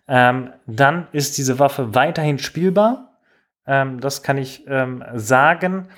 [0.08, 3.08] ähm, dann ist diese Waffe weiterhin spielbar
[3.68, 5.90] ähm, das kann ich ähm, sagen.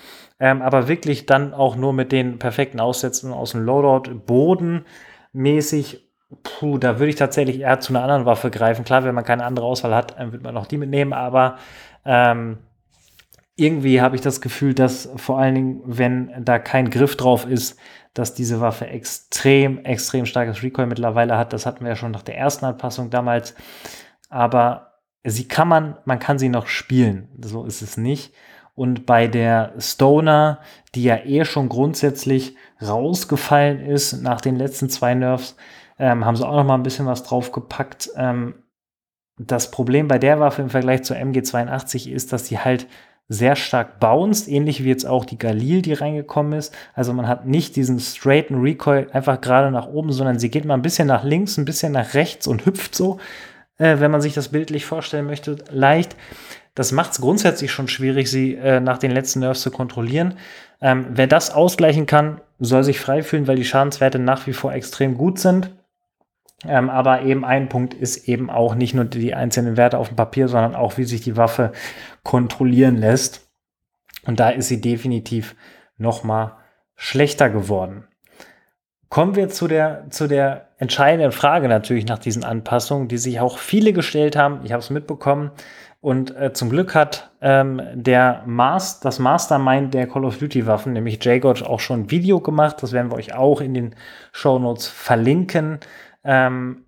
[0.41, 6.05] Ähm, aber wirklich dann auch nur mit den perfekten Aussätzen aus dem Loadout bodenmäßig.
[6.43, 8.85] Puh, da würde ich tatsächlich eher zu einer anderen Waffe greifen.
[8.85, 11.57] Klar, wenn man keine andere Auswahl hat, dann wird man auch die mitnehmen, aber
[12.05, 12.59] ähm,
[13.55, 17.77] irgendwie habe ich das Gefühl, dass vor allen Dingen, wenn da kein Griff drauf ist,
[18.13, 21.53] dass diese Waffe extrem, extrem starkes Recoil mittlerweile hat.
[21.53, 23.55] Das hatten wir ja schon nach der ersten Anpassung damals.
[24.29, 24.93] Aber
[25.23, 27.29] sie kann man, man kann sie noch spielen.
[27.41, 28.33] So ist es nicht.
[28.75, 30.59] Und bei der Stoner,
[30.95, 35.57] die ja eh schon grundsätzlich rausgefallen ist nach den letzten zwei Nerfs,
[35.97, 38.09] ähm, haben sie auch noch mal ein bisschen was draufgepackt.
[38.15, 38.55] Ähm,
[39.37, 42.87] das Problem bei der Waffe im Vergleich zur MG82 ist, dass sie halt
[43.29, 46.75] sehr stark bounced, ähnlich wie jetzt auch die Galil, die reingekommen ist.
[46.93, 50.73] Also man hat nicht diesen straighten Recoil einfach gerade nach oben, sondern sie geht mal
[50.73, 53.19] ein bisschen nach links, ein bisschen nach rechts und hüpft so
[53.79, 56.15] äh, wenn man sich das bildlich vorstellen möchte, leicht.
[56.75, 60.35] Das macht es grundsätzlich schon schwierig, sie äh, nach den letzten Nerfs zu kontrollieren.
[60.81, 64.73] Ähm, wer das ausgleichen kann, soll sich frei fühlen, weil die Schadenswerte nach wie vor
[64.73, 65.71] extrem gut sind.
[66.67, 70.17] Ähm, aber eben ein Punkt ist eben auch nicht nur die einzelnen Werte auf dem
[70.17, 71.71] Papier, sondern auch, wie sich die Waffe
[72.23, 73.49] kontrollieren lässt.
[74.25, 75.55] Und da ist sie definitiv
[75.97, 76.57] noch mal
[76.95, 78.05] schlechter geworden.
[79.09, 83.57] Kommen wir zu der, zu der entscheidenden Frage natürlich nach diesen Anpassungen, die sich auch
[83.57, 84.59] viele gestellt haben.
[84.63, 85.51] Ich habe es mitbekommen.
[86.01, 90.93] Und äh, zum Glück hat ähm, der Mas das Mastermind der Call of Duty Waffen,
[90.93, 92.77] nämlich JGOD, auch schon ein Video gemacht.
[92.81, 93.95] Das werden wir euch auch in den
[94.31, 95.79] Show Notes verlinken.
[96.23, 96.85] Ähm,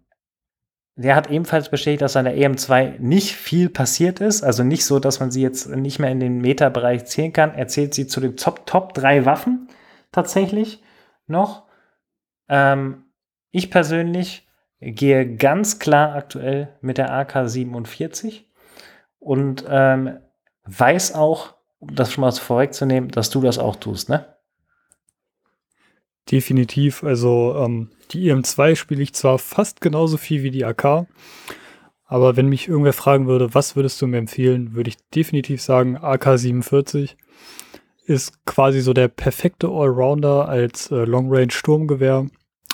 [0.95, 4.43] der hat ebenfalls bestätigt, dass an der EM2 nicht viel passiert ist.
[4.43, 7.53] Also nicht so, dass man sie jetzt nicht mehr in den Meta-Bereich zählen kann.
[7.53, 9.69] Er zählt sie zu den Top, Top 3 Waffen
[10.11, 10.83] tatsächlich
[11.27, 11.63] noch.
[12.49, 13.05] Ähm,
[13.51, 14.47] ich persönlich
[14.79, 18.45] gehe ganz klar aktuell mit der AK-47
[19.19, 20.17] und ähm,
[20.63, 24.30] weiß auch, um das schon mal vorwegzunehmen, dass du das auch tust, ne?
[26.29, 27.03] Definitiv.
[27.03, 31.07] Also ähm, die EM2 spiele ich zwar fast genauso viel wie die AK,
[32.11, 35.97] aber wenn mich irgendwer fragen würde, was würdest du mir empfehlen, würde ich definitiv sagen
[35.97, 37.15] AK-47.
[38.05, 42.27] ist quasi so der perfekte Allrounder als äh, Long-Range-Sturmgewehr.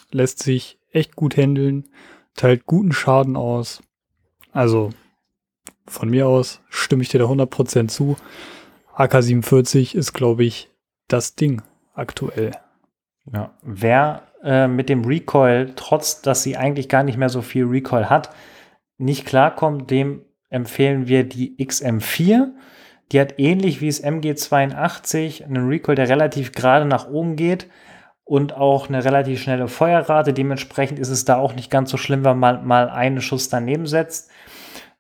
[0.09, 1.87] Lässt sich echt gut handeln,
[2.35, 3.83] teilt guten Schaden aus.
[4.53, 4.89] Also
[5.85, 8.17] von mir aus stimme ich dir da 100% zu.
[8.95, 10.71] AK-47 ist, glaube ich,
[11.07, 11.61] das Ding
[11.93, 12.53] aktuell.
[13.33, 17.65] Ja, wer äh, mit dem Recoil, trotz dass sie eigentlich gar nicht mehr so viel
[17.65, 18.29] Recoil hat,
[18.97, 22.47] nicht klarkommt, dem empfehlen wir die XM4.
[23.11, 27.67] Die hat ähnlich wie das MG82 einen Recoil, der relativ gerade nach oben geht
[28.23, 30.33] und auch eine relativ schnelle Feuerrate.
[30.33, 33.87] Dementsprechend ist es da auch nicht ganz so schlimm, wenn man mal einen Schuss daneben
[33.87, 34.29] setzt.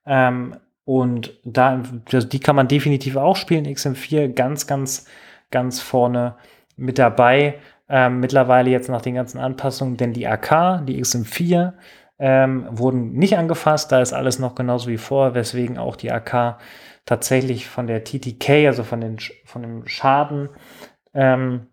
[0.05, 0.55] Ähm,
[0.85, 3.67] und da, die kann man definitiv auch spielen.
[3.67, 5.05] XM4 ganz, ganz,
[5.51, 6.35] ganz vorne
[6.77, 7.55] mit dabei.
[7.89, 11.73] Ähm, mittlerweile jetzt nach den ganzen Anpassungen, denn die AK, die XM4,
[12.19, 13.91] ähm, wurden nicht angefasst.
[13.91, 16.57] Da ist alles noch genauso wie vor, weswegen auch die AK
[17.05, 20.49] tatsächlich von der TTK, also von, den, von dem Schaden,
[21.13, 21.67] ähm,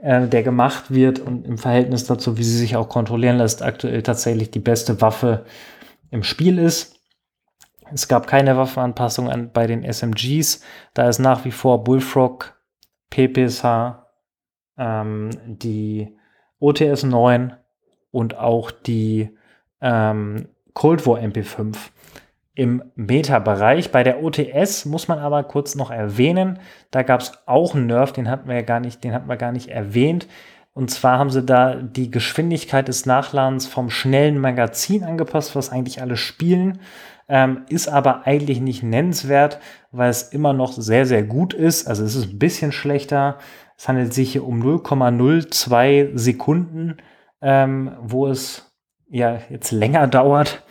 [0.00, 4.02] äh, der gemacht wird und im Verhältnis dazu, wie sie sich auch kontrollieren lässt, aktuell
[4.02, 5.44] tatsächlich die beste Waffe
[6.10, 7.00] im Spiel ist.
[7.92, 10.62] Es gab keine Waffenanpassung an, bei den SMGs.
[10.94, 12.56] Da ist nach wie vor Bullfrog,
[13.10, 14.03] PPSH,
[14.78, 16.16] ähm, die
[16.58, 17.54] OTS 9
[18.10, 19.30] und auch die
[19.80, 21.76] ähm, Cold War MP5
[22.54, 23.90] im Meta-Bereich.
[23.90, 26.58] Bei der OTS muss man aber kurz noch erwähnen,
[26.90, 29.36] da gab es auch einen Nerf, den hatten wir ja gar nicht, den hatten wir
[29.36, 30.28] gar nicht erwähnt.
[30.72, 36.00] Und zwar haben sie da die Geschwindigkeit des Nachladens vom schnellen Magazin angepasst, was eigentlich
[36.00, 36.80] alle spielen.
[37.28, 39.58] Ähm, ist aber eigentlich nicht nennenswert,
[39.92, 41.86] weil es immer noch sehr, sehr gut ist.
[41.86, 43.38] Also es ist ein bisschen schlechter.
[43.76, 46.98] Es handelt sich hier um 0,02 Sekunden,
[47.40, 48.72] ähm, wo es
[49.08, 50.62] ja jetzt länger dauert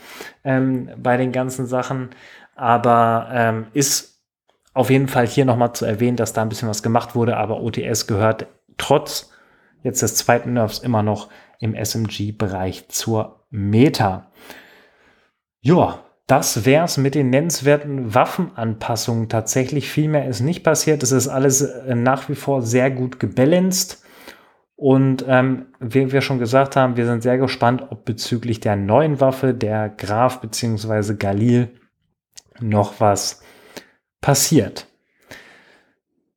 [0.43, 2.09] ähm, bei den ganzen Sachen.
[2.55, 4.21] Aber ähm, ist
[4.73, 7.37] auf jeden Fall hier nochmal zu erwähnen, dass da ein bisschen was gemacht wurde.
[7.37, 8.47] Aber OTS gehört
[8.77, 9.31] trotz
[9.83, 11.29] jetzt des zweiten Nerfs immer noch
[11.59, 14.31] im SMG-Bereich zur Meta.
[15.61, 19.27] Ja, das wäre es mit den nennenswerten Waffenanpassungen.
[19.27, 21.03] Tatsächlich viel mehr ist nicht passiert.
[21.03, 24.01] Es ist alles äh, nach wie vor sehr gut gebalanced.
[24.75, 29.19] Und ähm, wie wir schon gesagt haben, wir sind sehr gespannt, ob bezüglich der neuen
[29.19, 31.15] Waffe, der Graf bzw.
[31.15, 31.69] Galil,
[32.59, 33.41] noch was
[34.21, 34.87] passiert.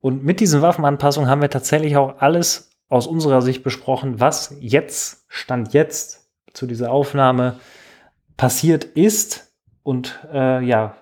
[0.01, 5.25] Und mit diesen Waffenanpassungen haben wir tatsächlich auch alles aus unserer Sicht besprochen, was jetzt,
[5.29, 7.59] Stand jetzt zu dieser Aufnahme
[8.37, 9.46] passiert ist.
[9.87, 10.97] Und äh, ja,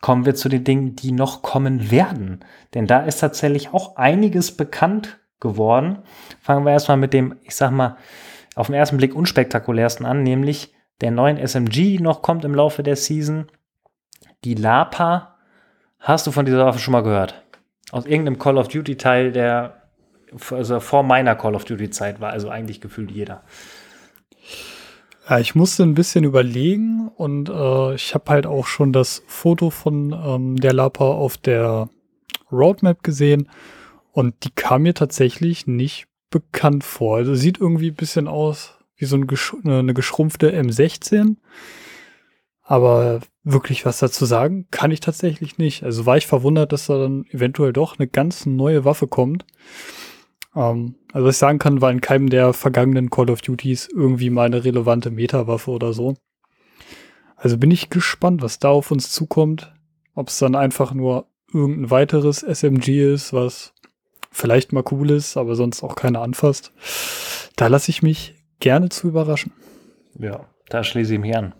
[0.00, 2.38] kommen wir zu den Dingen, die noch kommen werden.
[2.72, 5.98] Denn da ist tatsächlich auch einiges bekannt geworden.
[6.40, 7.96] Fangen wir erstmal mit dem, ich sag mal,
[8.54, 12.94] auf den ersten Blick unspektakulärsten an, nämlich der neuen SMG, noch kommt im Laufe der
[12.94, 13.48] Season.
[14.44, 15.34] Die Lapa.
[15.98, 17.42] Hast du von dieser Waffe schon mal gehört?
[17.90, 19.82] Aus irgendeinem Call of Duty Teil, der
[20.52, 23.42] also vor meiner Call of Duty Zeit war, also eigentlich gefühlt jeder.
[25.30, 29.70] Ja, ich musste ein bisschen überlegen und äh, ich habe halt auch schon das Foto
[29.70, 31.88] von ähm, der Lapa auf der
[32.50, 33.48] Roadmap gesehen
[34.10, 37.18] und die kam mir tatsächlich nicht bekannt vor.
[37.18, 41.36] Also sieht irgendwie ein bisschen aus wie so ein gesch eine geschrumpfte M16.
[42.62, 45.84] Aber wirklich was dazu sagen kann ich tatsächlich nicht.
[45.84, 49.44] Also war ich verwundert, dass da dann eventuell doch eine ganz neue Waffe kommt.
[50.54, 54.30] Ähm, also was ich sagen kann, war in keinem der vergangenen Call of Duties irgendwie
[54.30, 56.14] mal eine relevante Meta-Waffe oder so.
[57.36, 59.72] Also bin ich gespannt, was da auf uns zukommt.
[60.14, 63.72] Ob es dann einfach nur irgendein weiteres SMG ist, was
[64.30, 66.72] vielleicht mal cool ist, aber sonst auch keiner anfasst.
[67.56, 69.52] Da lasse ich mich gerne zu überraschen.
[70.18, 71.54] Ja, da schließe ich mich an.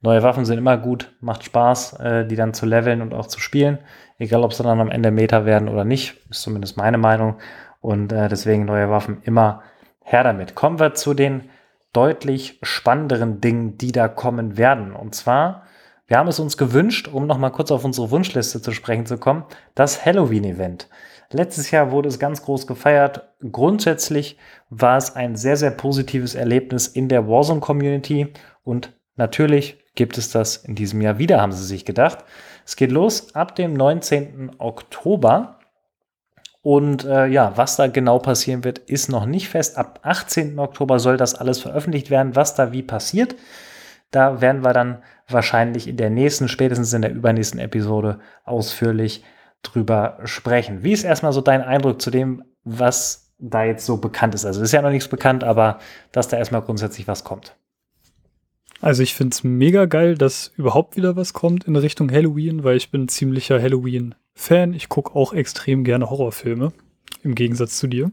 [0.00, 3.40] Neue Waffen sind immer gut, macht Spaß, äh, die dann zu leveln und auch zu
[3.40, 3.78] spielen.
[4.18, 7.36] Egal, ob sie dann am Ende Meta werden oder nicht, ist zumindest meine Meinung.
[7.84, 9.60] Und äh, deswegen neue Waffen immer
[10.00, 10.54] her damit.
[10.54, 11.50] Kommen wir zu den
[11.92, 14.94] deutlich spannenderen Dingen, die da kommen werden.
[14.94, 15.64] Und zwar,
[16.06, 19.44] wir haben es uns gewünscht, um nochmal kurz auf unsere Wunschliste zu sprechen zu kommen,
[19.74, 20.88] das Halloween-Event.
[21.30, 23.28] Letztes Jahr wurde es ganz groß gefeiert.
[23.52, 24.38] Grundsätzlich
[24.70, 28.32] war es ein sehr, sehr positives Erlebnis in der Warzone-Community
[28.62, 32.24] und natürlich gibt es das in diesem Jahr wieder, haben sie sich gedacht.
[32.64, 34.52] Es geht los ab dem 19.
[34.56, 35.58] Oktober.
[36.64, 39.76] Und äh, ja, was da genau passieren wird, ist noch nicht fest.
[39.76, 40.58] Ab 18.
[40.58, 43.36] Oktober soll das alles veröffentlicht werden, was da wie passiert.
[44.10, 49.22] Da werden wir dann wahrscheinlich in der nächsten, spätestens in der übernächsten Episode ausführlich
[49.62, 50.82] drüber sprechen.
[50.82, 54.46] Wie ist erstmal so dein Eindruck zu dem, was da jetzt so bekannt ist?
[54.46, 55.80] Also ist ja noch nichts bekannt, aber
[56.12, 57.54] dass da erstmal grundsätzlich was kommt.
[58.80, 62.78] Also ich finde es mega geil, dass überhaupt wieder was kommt in Richtung Halloween, weil
[62.78, 64.74] ich bin ziemlicher Halloween Fan.
[64.74, 66.72] Ich gucke auch extrem gerne Horrorfilme,
[67.22, 68.12] im Gegensatz zu dir.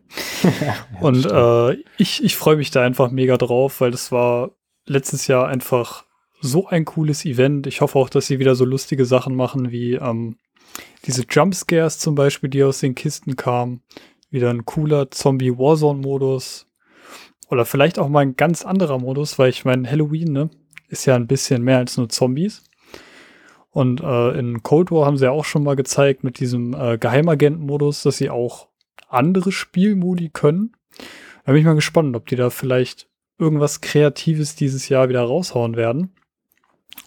[1.02, 4.52] und äh, ich, ich freue mich da einfach mega drauf, weil das war
[4.86, 6.06] letztes Jahr einfach
[6.40, 7.68] so ein cooles Event.
[7.68, 10.38] Ich hoffe auch, dass sie wieder so lustige Sachen machen wie ähm,
[11.06, 13.82] diese Jumpscares zum Beispiel, die aus den Kisten kamen.
[14.30, 16.68] Wieder ein cooler Zombie-Warzone-Modus.
[17.50, 20.50] Oder vielleicht auch mal ein ganz anderer Modus, weil ich meine, Halloween, ne,
[20.88, 22.64] ist ja ein bisschen mehr als nur Zombies.
[23.72, 26.98] Und äh, in Cold War haben sie ja auch schon mal gezeigt mit diesem äh,
[26.98, 28.68] Geheimagenten-Modus, dass sie auch
[29.08, 30.74] andere Spielmodi können.
[31.46, 33.08] Da bin ich mal gespannt, ob die da vielleicht
[33.38, 36.14] irgendwas Kreatives dieses Jahr wieder raushauen werden.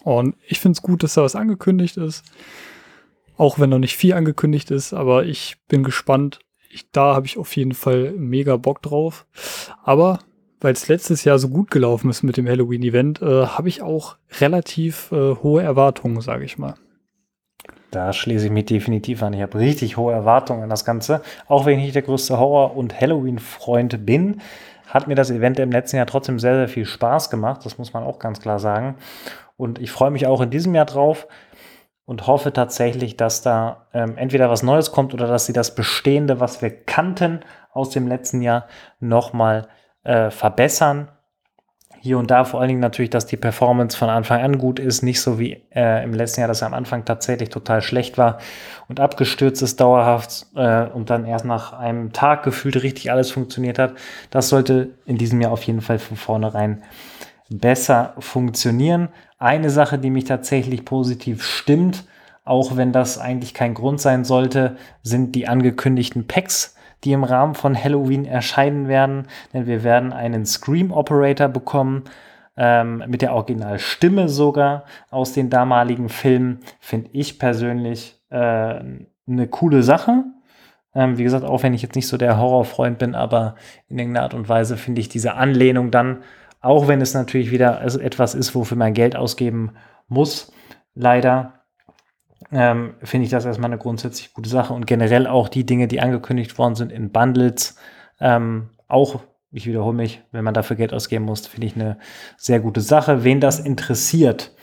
[0.03, 2.23] Und ich finde es gut, dass da was angekündigt ist.
[3.37, 6.39] Auch wenn noch nicht viel angekündigt ist, aber ich bin gespannt.
[6.69, 9.25] Ich, da habe ich auf jeden Fall mega Bock drauf.
[9.83, 10.19] Aber
[10.61, 14.17] weil es letztes Jahr so gut gelaufen ist mit dem Halloween-Event, äh, habe ich auch
[14.39, 16.75] relativ äh, hohe Erwartungen, sage ich mal.
[17.91, 19.33] Da schließe ich mich definitiv an.
[19.33, 21.21] Ich habe richtig hohe Erwartungen an das Ganze.
[21.47, 24.41] Auch wenn ich nicht der größte Horror- und Halloween-Freund bin,
[24.87, 27.61] hat mir das Event im letzten Jahr trotzdem sehr, sehr viel Spaß gemacht.
[27.65, 28.95] Das muss man auch ganz klar sagen.
[29.57, 31.27] Und ich freue mich auch in diesem Jahr drauf
[32.05, 36.39] und hoffe tatsächlich, dass da ähm, entweder was Neues kommt oder dass sie das Bestehende,
[36.39, 37.41] was wir kannten
[37.71, 38.67] aus dem letzten Jahr,
[38.99, 39.67] nochmal
[40.05, 41.09] äh, verbessern.
[41.99, 45.01] Hier und da vor allen Dingen natürlich, dass die Performance von Anfang an gut ist,
[45.01, 48.37] nicht so wie äh, im letzten Jahr, dass er am Anfang tatsächlich total schlecht war
[48.87, 53.79] und abgestürzt ist dauerhaft äh, und dann erst nach einem Tag gefühlt richtig alles funktioniert
[53.79, 53.95] hat.
[54.29, 56.83] Das sollte in diesem Jahr auf jeden Fall von vornherein
[57.49, 59.09] besser funktionieren.
[59.39, 62.05] Eine Sache, die mich tatsächlich positiv stimmt,
[62.43, 66.74] auch wenn das eigentlich kein Grund sein sollte, sind die angekündigten Packs,
[67.05, 69.27] die im Rahmen von Halloween erscheinen werden.
[69.53, 72.03] Denn wir werden einen Scream Operator bekommen,
[72.57, 76.59] ähm, mit der Originalstimme sogar aus den damaligen Filmen.
[76.79, 78.35] Finde ich persönlich äh,
[79.27, 80.23] eine coole Sache.
[80.93, 83.55] Ähm, wie gesagt, auch wenn ich jetzt nicht so der Horrorfreund bin, aber
[83.87, 86.19] in irgendeiner Art und Weise finde ich diese Anlehnung dann
[86.65, 89.73] auch wenn es natürlich wieder etwas ist, wofür man Geld ausgeben
[90.07, 90.51] muss,
[90.95, 91.53] leider,
[92.55, 94.73] ähm, finde ich das erstmal eine grundsätzlich gute Sache.
[94.73, 97.75] Und generell auch die Dinge, die angekündigt worden sind in Bundles,
[98.21, 101.97] ähm, auch, ich wiederhole mich, wenn man dafür Geld ausgeben muss, finde ich eine
[102.37, 103.25] sehr gute Sache.
[103.25, 104.53] Wen das interessiert,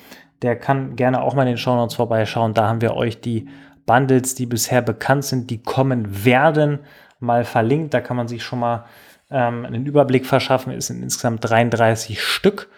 [0.41, 2.55] der kann gerne auch mal in den Show Notes vorbeischauen.
[2.55, 3.49] Da haben wir euch die
[3.85, 6.81] Bundles, die bisher bekannt sind, die kommen werden,
[7.21, 7.93] mal verlinkt.
[7.93, 8.87] Da kann man sich schon mal
[9.31, 10.73] ähm, einen Überblick verschaffen.
[10.73, 12.71] Es sind insgesamt 33 Stück.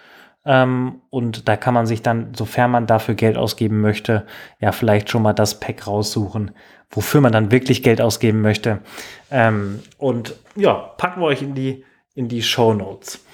[0.45, 4.26] Ähm, und da kann man sich dann, sofern man dafür Geld ausgeben möchte,
[4.61, 6.51] ja vielleicht schon mal das Pack raussuchen,
[6.90, 8.80] wofür man dann wirklich Geld ausgeben möchte.
[9.30, 11.84] Ähm, und ja, packen wir euch in die,
[12.14, 13.24] in die Show Notes.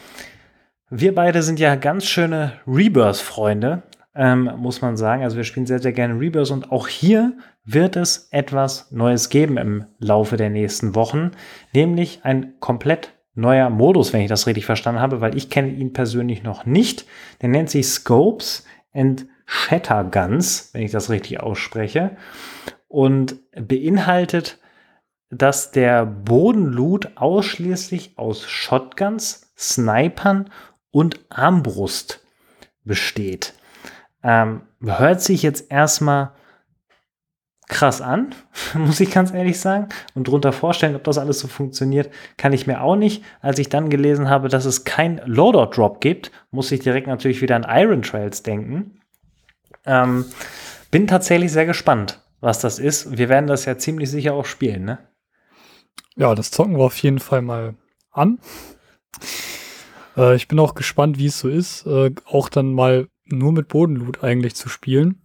[0.88, 3.82] Wir beide sind ja ganz schöne Rebirth-Freunde,
[4.14, 5.22] ähm, muss man sagen.
[5.22, 9.56] Also wir spielen sehr, sehr gerne Rebirth und auch hier wird es etwas Neues geben
[9.56, 11.32] im Laufe der nächsten Wochen,
[11.72, 15.92] nämlich ein komplett neuer Modus, wenn ich das richtig verstanden habe, weil ich kenne ihn
[15.92, 17.06] persönlich noch nicht.
[17.40, 22.16] Der nennt sich Scopes and Shatterguns, wenn ich das richtig ausspreche,
[22.88, 24.58] und beinhaltet,
[25.30, 30.50] dass der Bodenloot ausschließlich aus Shotguns, Snipern
[30.90, 32.24] und Armbrust
[32.84, 33.54] besteht.
[34.22, 36.32] Ähm, hört sich jetzt erstmal
[37.70, 38.34] krass an,
[38.74, 39.88] muss ich ganz ehrlich sagen.
[40.14, 43.24] Und drunter vorstellen, ob das alles so funktioniert, kann ich mir auch nicht.
[43.40, 47.56] Als ich dann gelesen habe, dass es kein Loadout-Drop gibt, muss ich direkt natürlich wieder
[47.56, 49.00] an Iron Trails denken.
[49.86, 50.26] Ähm,
[50.90, 53.16] bin tatsächlich sehr gespannt, was das ist.
[53.16, 54.98] Wir werden das ja ziemlich sicher auch spielen, ne?
[56.16, 57.76] Ja, das zocken wir auf jeden Fall mal
[58.10, 58.40] an.
[60.16, 63.68] Äh, ich bin auch gespannt, wie es so ist, äh, auch dann mal nur mit
[63.68, 65.22] Bodenloot eigentlich zu spielen.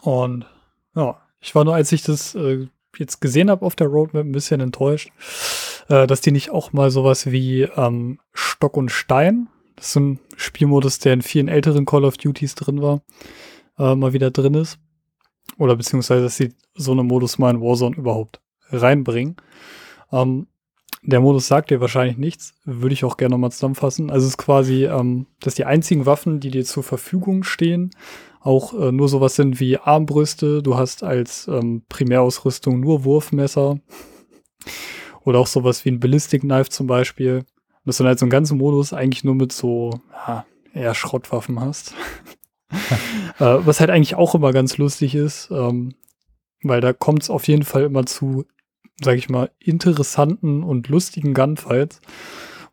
[0.00, 0.46] Und
[0.94, 2.66] ja, ich war nur, als ich das äh,
[2.96, 5.10] jetzt gesehen habe auf der Roadmap, ein bisschen enttäuscht,
[5.88, 10.18] äh, dass die nicht auch mal sowas wie ähm, Stock und Stein, das ist ein
[10.36, 13.02] Spielmodus, der in vielen älteren Call of Duties drin war,
[13.78, 14.78] äh, mal wieder drin ist.
[15.56, 19.36] Oder beziehungsweise, dass sie so einen Modus mal in Warzone überhaupt reinbringen.
[20.12, 20.48] Ähm,
[21.02, 24.10] der Modus sagt dir wahrscheinlich nichts, würde ich auch gerne nochmal zusammenfassen.
[24.10, 27.90] Also es ist quasi, ähm, dass die einzigen Waffen, die dir zur Verfügung stehen,
[28.40, 30.62] auch äh, nur sowas sind wie Armbrüste.
[30.62, 33.80] Du hast als ähm, Primärausrüstung nur Wurfmesser.
[35.24, 37.44] Oder auch sowas wie ein Ballistic Knife zum Beispiel.
[37.84, 41.60] Dass du dann halt so einen ganzen Modus eigentlich nur mit so ja, eher Schrottwaffen
[41.60, 41.94] hast.
[43.38, 45.94] äh, was halt eigentlich auch immer ganz lustig ist, ähm,
[46.62, 48.44] weil da kommt es auf jeden Fall immer zu,
[49.00, 52.00] sag ich mal, interessanten und lustigen Gunfights.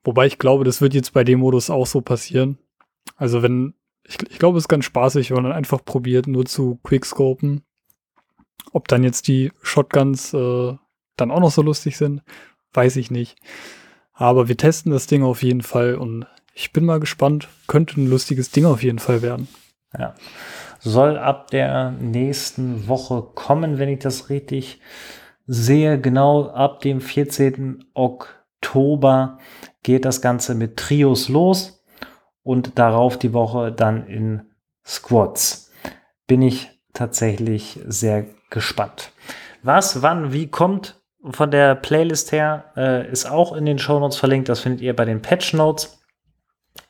[0.04, 2.58] Wobei ich glaube, das wird jetzt bei dem Modus auch so passieren.
[3.16, 3.74] Also wenn
[4.08, 7.64] ich, ich glaube, es ist ganz spaßig, wenn man einfach probiert, nur zu quickscopen.
[8.72, 10.74] Ob dann jetzt die Shotguns äh,
[11.18, 12.22] dann auch noch so lustig sind,
[12.74, 13.38] weiß ich nicht.
[14.14, 17.50] Aber wir testen das Ding auf jeden Fall und ich bin mal gespannt.
[17.68, 19.48] Könnte ein lustiges Ding auf jeden Fall werden.
[19.98, 20.16] Ja.
[20.80, 24.80] Soll ab der nächsten Woche kommen, wenn ich das richtig
[25.48, 26.00] sehe.
[26.00, 27.86] Genau ab dem 14.
[27.94, 29.40] Oktober
[29.84, 31.75] geht das Ganze mit Trios los
[32.46, 34.44] und darauf die Woche dann in
[34.86, 35.72] Squads.
[36.28, 39.12] Bin ich tatsächlich sehr gespannt.
[39.64, 44.18] Was, wann, wie kommt von der Playlist her, äh, ist auch in den Show Notes
[44.18, 44.48] verlinkt.
[44.48, 46.00] Das findet ihr bei den Patch Notes.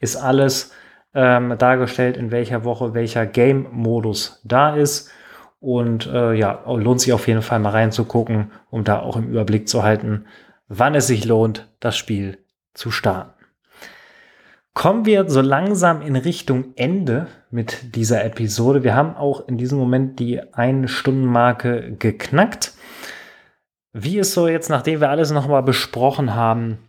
[0.01, 0.73] Ist alles
[1.13, 5.09] ähm, dargestellt, in welcher Woche welcher Game-Modus da ist.
[5.61, 9.69] Und äh, ja, lohnt sich auf jeden Fall mal reinzugucken, um da auch im Überblick
[9.69, 10.25] zu halten,
[10.67, 12.39] wann es sich lohnt, das Spiel
[12.73, 13.34] zu starten.
[14.75, 18.83] Kommen wir so langsam in Richtung Ende mit dieser Episode.
[18.83, 22.73] Wir haben auch in diesem Moment die Ein-Stunden-Marke geknackt.
[23.93, 26.79] Wie ist so jetzt, nachdem wir alles nochmal besprochen haben,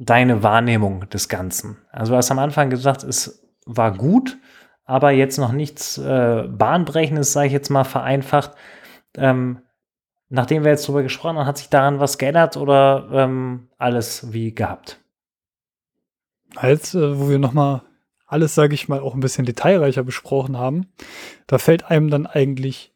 [0.00, 1.76] deine Wahrnehmung des Ganzen?
[1.92, 4.36] Also du hast am Anfang gesagt, es war gut,
[4.84, 8.56] aber jetzt noch nichts äh, Bahnbrechendes, sage ich jetzt mal vereinfacht.
[9.16, 9.60] Ähm,
[10.30, 14.52] nachdem wir jetzt darüber gesprochen haben, hat sich daran was geändert oder ähm, alles wie
[14.52, 14.97] gehabt?
[16.62, 17.82] Äh, wo wir nochmal
[18.26, 20.86] alles, sage ich mal, auch ein bisschen detailreicher besprochen haben,
[21.46, 22.92] da fällt einem dann eigentlich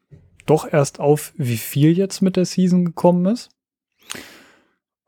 [0.47, 3.51] doch erst auf, wie viel jetzt mit der Season gekommen ist.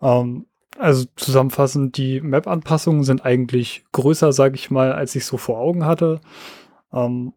[0.00, 0.46] Ähm,
[0.78, 5.84] also zusammenfassend, die Map-Anpassungen sind eigentlich größer, sage ich mal, als ich so vor Augen
[5.84, 6.20] hatte.
[6.92, 7.32] Ähm,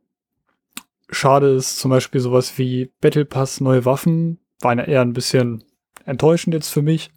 [1.09, 5.63] schade ist zum Beispiel sowas wie Battle Pass, neue Waffen, waren eher ein bisschen
[6.05, 7.11] enttäuschend jetzt für mich.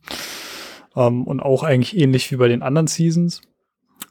[0.97, 3.41] Ähm, und auch eigentlich ähnlich wie bei den anderen Seasons.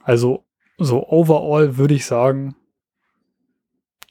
[0.03, 0.45] Also
[0.77, 2.55] so overall würde ich sagen,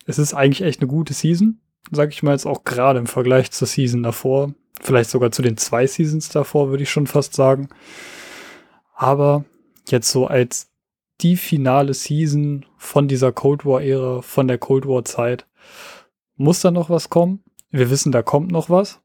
[0.06, 1.60] es ist eigentlich echt eine gute Season,
[1.90, 4.54] sag ich mal jetzt auch gerade im Vergleich zur Season davor.
[4.80, 7.68] Vielleicht sogar zu den zwei Seasons davor, würde ich schon fast sagen.
[8.94, 9.44] Aber
[9.88, 10.70] jetzt so als
[11.20, 15.46] die finale Season von dieser Cold War-Ära, von der Cold War-Zeit,
[16.36, 17.42] muss da noch was kommen.
[17.70, 19.00] Wir wissen, da kommt noch was.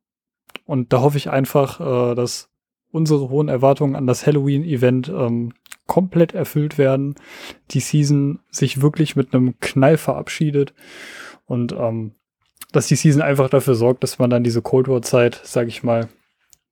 [0.66, 2.50] Und da hoffe ich einfach, äh, dass
[2.94, 5.54] unsere hohen Erwartungen an das Halloween-Event ähm,
[5.88, 7.16] komplett erfüllt werden.
[7.72, 10.74] Die Season sich wirklich mit einem Knall verabschiedet
[11.46, 12.14] und ähm,
[12.72, 16.08] dass die Season einfach dafür sorgt, dass man dann diese Cold War-Zeit, sage ich mal,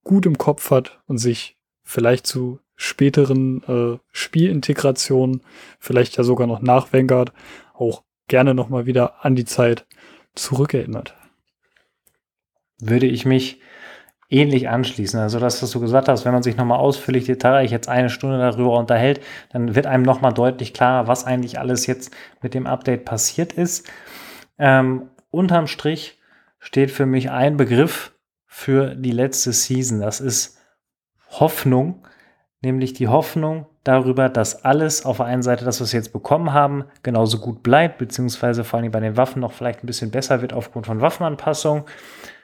[0.04, 5.42] gut im Kopf hat und sich vielleicht zu späteren äh, Spielintegrationen,
[5.80, 7.34] vielleicht ja sogar noch nach Vanguard,
[7.74, 9.86] auch gerne nochmal wieder an die Zeit
[10.36, 11.16] zurückerinnert.
[12.80, 13.60] Würde ich mich
[14.32, 15.20] ähnlich anschließen.
[15.20, 18.40] Also das, was du gesagt hast, wenn man sich nochmal ausführlich detailreich jetzt eine Stunde
[18.40, 19.22] darüber unterhält,
[19.52, 22.12] dann wird einem nochmal deutlich klarer, was eigentlich alles jetzt
[22.42, 23.88] mit dem Update passiert ist.
[24.58, 26.20] Ähm, unterm Strich
[26.60, 28.14] steht für mich ein Begriff
[28.46, 30.00] für die letzte Season.
[30.00, 30.58] Das ist
[31.30, 32.08] Hoffnung,
[32.62, 36.54] nämlich die Hoffnung darüber, dass alles auf der einen Seite, das, was wir jetzt bekommen
[36.54, 40.42] haben, genauso gut bleibt, beziehungsweise vor allem bei den Waffen noch vielleicht ein bisschen besser
[40.42, 41.84] wird aufgrund von Waffenanpassungen.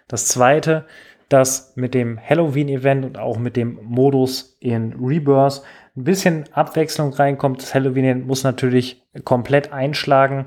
[0.08, 0.86] Das zweite,
[1.30, 5.62] dass mit dem Halloween-Event und auch mit dem Modus in Rebirth
[5.98, 7.62] ein bisschen Abwechslung reinkommt.
[7.62, 10.46] Das Halloween muss natürlich komplett einschlagen,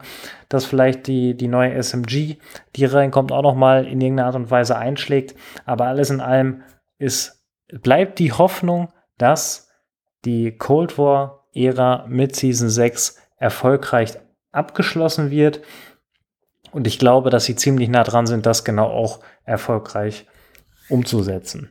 [0.48, 2.36] dass vielleicht die, die neue SMG,
[2.76, 5.34] die reinkommt, auch nochmal in irgendeiner Art und Weise einschlägt.
[5.66, 6.62] Aber alles in allem
[6.98, 7.44] ist,
[7.82, 9.68] bleibt die Hoffnung, dass
[10.24, 14.18] die Cold War-Ära mit Season 6 erfolgreich
[14.52, 15.60] abgeschlossen wird.
[16.72, 20.26] Und ich glaube, dass sie ziemlich nah dran sind, das genau auch erfolgreich
[20.90, 21.70] umzusetzen.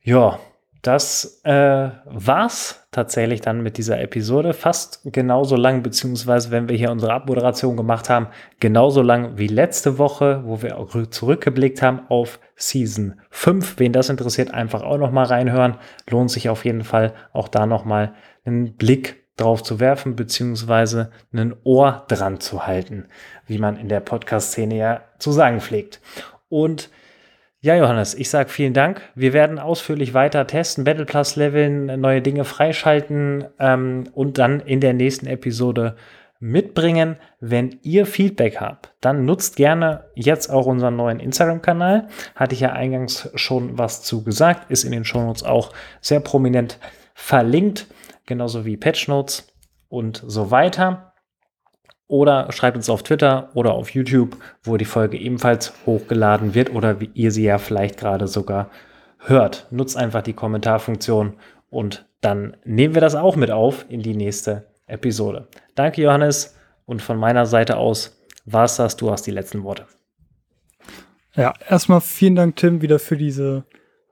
[0.00, 0.38] Ja,
[0.84, 4.52] das äh, war's tatsächlich dann mit dieser Episode.
[4.52, 8.26] Fast genauso lang, beziehungsweise wenn wir hier unsere Abmoderation gemacht haben,
[8.60, 13.78] genauso lang wie letzte Woche, wo wir auch zurückgeblickt haben auf Season 5.
[13.78, 15.78] Wen das interessiert, einfach auch nochmal reinhören.
[16.10, 18.12] Lohnt sich auf jeden Fall auch da nochmal
[18.44, 23.06] einen Blick drauf zu werfen, beziehungsweise ein Ohr dran zu halten,
[23.46, 26.02] wie man in der Podcast-Szene ja zu sagen pflegt.
[26.50, 26.90] Und
[27.64, 29.00] ja, Johannes, ich sage vielen Dank.
[29.14, 34.80] Wir werden ausführlich weiter testen, Battle Plus leveln, neue Dinge freischalten ähm, und dann in
[34.80, 35.96] der nächsten Episode
[36.40, 37.16] mitbringen.
[37.40, 42.08] Wenn ihr Feedback habt, dann nutzt gerne jetzt auch unseren neuen Instagram-Kanal.
[42.34, 46.78] Hatte ich ja eingangs schon was zu gesagt, ist in den Shownotes auch sehr prominent
[47.14, 47.86] verlinkt,
[48.26, 49.50] genauso wie Patch Notes
[49.88, 51.13] und so weiter.
[52.06, 57.00] Oder schreibt uns auf Twitter oder auf YouTube, wo die Folge ebenfalls hochgeladen wird oder
[57.00, 58.70] wie ihr sie ja vielleicht gerade sogar
[59.18, 59.66] hört.
[59.70, 61.34] Nutzt einfach die Kommentarfunktion
[61.70, 65.48] und dann nehmen wir das auch mit auf in die nächste Episode.
[65.74, 66.54] Danke, Johannes.
[66.86, 68.96] Und von meiner Seite aus war es das.
[68.96, 69.86] Du hast die letzten Worte.
[71.34, 73.64] Ja, erstmal vielen Dank, Tim, wieder für diese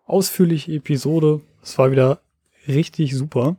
[0.06, 1.40] ausführliche Episode.
[1.62, 2.20] Es war wieder
[2.66, 3.56] richtig super.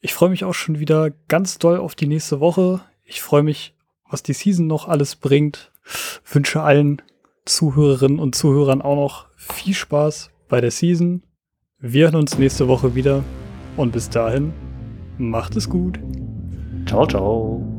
[0.00, 2.80] Ich freue mich auch schon wieder ganz doll auf die nächste Woche.
[3.04, 3.74] Ich freue mich,
[4.08, 5.72] was die Season noch alles bringt.
[6.24, 7.02] Wünsche allen
[7.44, 11.22] Zuhörerinnen und Zuhörern auch noch viel Spaß bei der Season.
[11.78, 13.22] Wir hören uns nächste Woche wieder
[13.76, 14.52] und bis dahin
[15.18, 15.98] macht es gut.
[16.86, 17.75] Ciao, ciao.